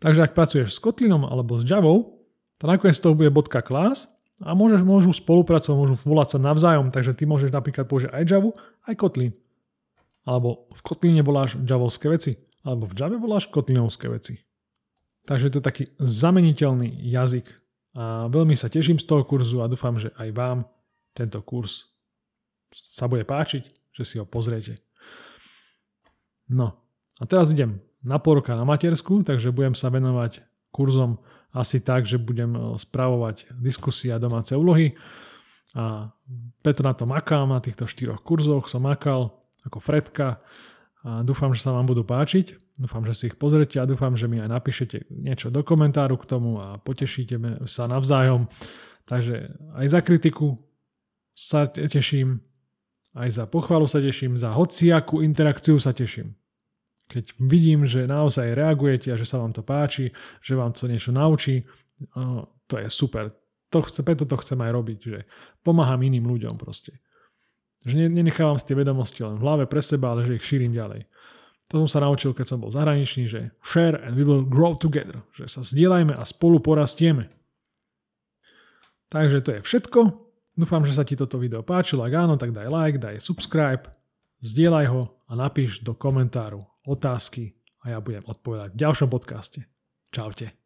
Takže 0.00 0.30
ak 0.30 0.34
pracuješ 0.34 0.78
s 0.78 0.82
Kotlinom 0.82 1.26
alebo 1.26 1.58
s 1.58 1.66
Javou, 1.66 2.22
to 2.58 2.64
nakoniec 2.66 2.98
toho 2.98 3.14
bude 3.14 3.30
.class 3.46 4.10
a 4.42 4.56
môžeš, 4.56 4.82
môžu 4.82 5.10
spolupracovať, 5.12 5.76
môžu 5.76 5.94
volať 6.02 6.34
sa 6.34 6.38
navzájom, 6.40 6.90
takže 6.90 7.14
ty 7.14 7.28
môžeš 7.28 7.52
napríklad 7.52 7.86
použiť 7.86 8.10
aj 8.10 8.24
Java, 8.26 8.50
aj 8.88 8.94
Kotlin. 8.96 9.32
Alebo 10.26 10.66
v 10.72 10.80
Kotline 10.82 11.22
voláš 11.22 11.56
javovské 11.62 12.10
veci 12.10 12.49
alebo 12.64 12.84
v 12.84 12.96
Java 12.96 13.16
voláš 13.16 13.48
kotlinovské 13.48 14.08
veci. 14.12 14.40
Takže 15.24 15.52
to 15.52 15.58
je 15.60 15.68
taký 15.68 15.84
zameniteľný 16.00 16.88
jazyk 17.08 17.46
a 17.94 18.30
veľmi 18.30 18.54
sa 18.54 18.70
teším 18.70 19.02
z 19.02 19.06
toho 19.06 19.26
kurzu 19.26 19.62
a 19.62 19.70
dúfam, 19.70 19.98
že 19.98 20.14
aj 20.14 20.28
vám 20.30 20.58
tento 21.10 21.42
kurz 21.42 21.90
sa 22.70 23.10
bude 23.10 23.26
páčiť, 23.26 23.66
že 23.90 24.04
si 24.06 24.14
ho 24.22 24.26
pozriete. 24.26 24.78
No 26.46 26.78
a 27.18 27.22
teraz 27.26 27.50
idem 27.50 27.82
na 28.06 28.22
pol 28.22 28.38
roka 28.38 28.54
na 28.54 28.62
matersku, 28.62 29.26
takže 29.26 29.50
budem 29.50 29.74
sa 29.74 29.90
venovať 29.90 30.40
kurzom 30.70 31.18
asi 31.50 31.82
tak, 31.82 32.06
že 32.06 32.14
budem 32.14 32.54
e, 32.54 32.60
spravovať 32.78 33.50
diskusie 33.58 34.14
a 34.14 34.22
domáce 34.22 34.54
úlohy. 34.54 34.94
A 35.74 36.14
Petr 36.62 36.86
na 36.86 36.94
to 36.94 37.10
makám, 37.10 37.50
na 37.50 37.58
týchto 37.58 37.90
štyroch 37.90 38.22
kurzoch 38.22 38.70
som 38.70 38.86
makal 38.86 39.34
ako 39.66 39.82
Fredka 39.82 40.38
a 41.00 41.24
dúfam, 41.24 41.56
že 41.56 41.64
sa 41.64 41.72
vám 41.72 41.88
budú 41.88 42.04
páčiť. 42.04 42.76
Dúfam, 42.76 43.04
že 43.08 43.16
si 43.16 43.24
ich 43.32 43.36
pozrete 43.40 43.80
a 43.80 43.88
dúfam, 43.88 44.12
že 44.16 44.28
mi 44.28 44.36
aj 44.36 44.52
napíšete 44.52 45.08
niečo 45.08 45.48
do 45.48 45.64
komentáru 45.64 46.20
k 46.20 46.28
tomu 46.28 46.60
a 46.60 46.76
potešíte 46.76 47.64
sa 47.64 47.88
navzájom. 47.88 48.52
Takže 49.08 49.56
aj 49.80 49.86
za 49.88 50.00
kritiku 50.04 50.60
sa 51.32 51.64
teším, 51.72 52.44
aj 53.16 53.28
za 53.32 53.44
pochvalu 53.48 53.88
sa 53.88 53.96
teším, 53.98 54.36
za 54.36 54.52
hociakú 54.52 55.24
interakciu 55.24 55.80
sa 55.80 55.96
teším. 55.96 56.36
Keď 57.10 57.42
vidím, 57.42 57.88
že 57.88 58.06
naozaj 58.06 58.54
reagujete 58.54 59.10
a 59.10 59.18
že 59.18 59.24
sa 59.26 59.40
vám 59.40 59.56
to 59.56 59.64
páči, 59.64 60.12
že 60.44 60.54
vám 60.54 60.76
to 60.76 60.84
niečo 60.86 61.10
naučí, 61.10 61.64
to 62.68 62.74
je 62.76 62.86
super. 62.86 63.34
To 63.72 63.82
chce, 63.82 64.04
preto 64.06 64.28
to 64.28 64.36
chcem 64.38 64.58
aj 64.62 64.70
robiť, 64.72 64.98
že 65.00 65.18
pomáham 65.64 66.02
iným 66.02 66.28
ľuďom 66.28 66.54
proste. 66.54 67.02
Že 67.84 68.12
nenechávam 68.12 68.60
si 68.60 68.68
tie 68.68 68.76
vedomosti 68.76 69.24
len 69.24 69.40
v 69.40 69.44
hlave 69.44 69.64
pre 69.64 69.80
seba, 69.80 70.12
ale 70.12 70.28
že 70.28 70.36
ich 70.36 70.44
šírim 70.44 70.76
ďalej. 70.76 71.08
To 71.70 71.86
som 71.86 71.88
sa 71.88 72.02
naučil, 72.02 72.34
keď 72.34 72.46
som 72.50 72.58
bol 72.58 72.74
zahraničný, 72.74 73.30
že 73.30 73.54
share 73.62 73.96
and 74.02 74.18
we 74.18 74.26
will 74.26 74.42
grow 74.42 74.74
together. 74.74 75.22
Že 75.38 75.44
sa 75.48 75.60
zdieľajme 75.62 76.12
a 76.12 76.22
spolu 76.26 76.58
porastieme. 76.58 77.30
Takže 79.10 79.38
to 79.42 79.50
je 79.58 79.60
všetko. 79.62 80.00
Dúfam, 80.58 80.82
že 80.84 80.98
sa 80.98 81.06
ti 81.06 81.14
toto 81.14 81.38
video 81.38 81.62
páčilo. 81.62 82.04
Ak 82.04 82.12
áno, 82.12 82.34
tak 82.36 82.52
daj 82.52 82.68
like, 82.68 82.98
daj 82.98 83.22
subscribe, 83.22 83.86
zdieľaj 84.42 84.86
ho 84.90 85.02
a 85.30 85.32
napíš 85.38 85.80
do 85.80 85.94
komentáru 85.94 86.66
otázky 86.84 87.54
a 87.86 87.96
ja 87.96 87.98
budem 88.02 88.26
odpovedať 88.26 88.76
v 88.76 88.80
ďalšom 88.82 89.08
podcaste. 89.08 89.64
Čaute. 90.10 90.59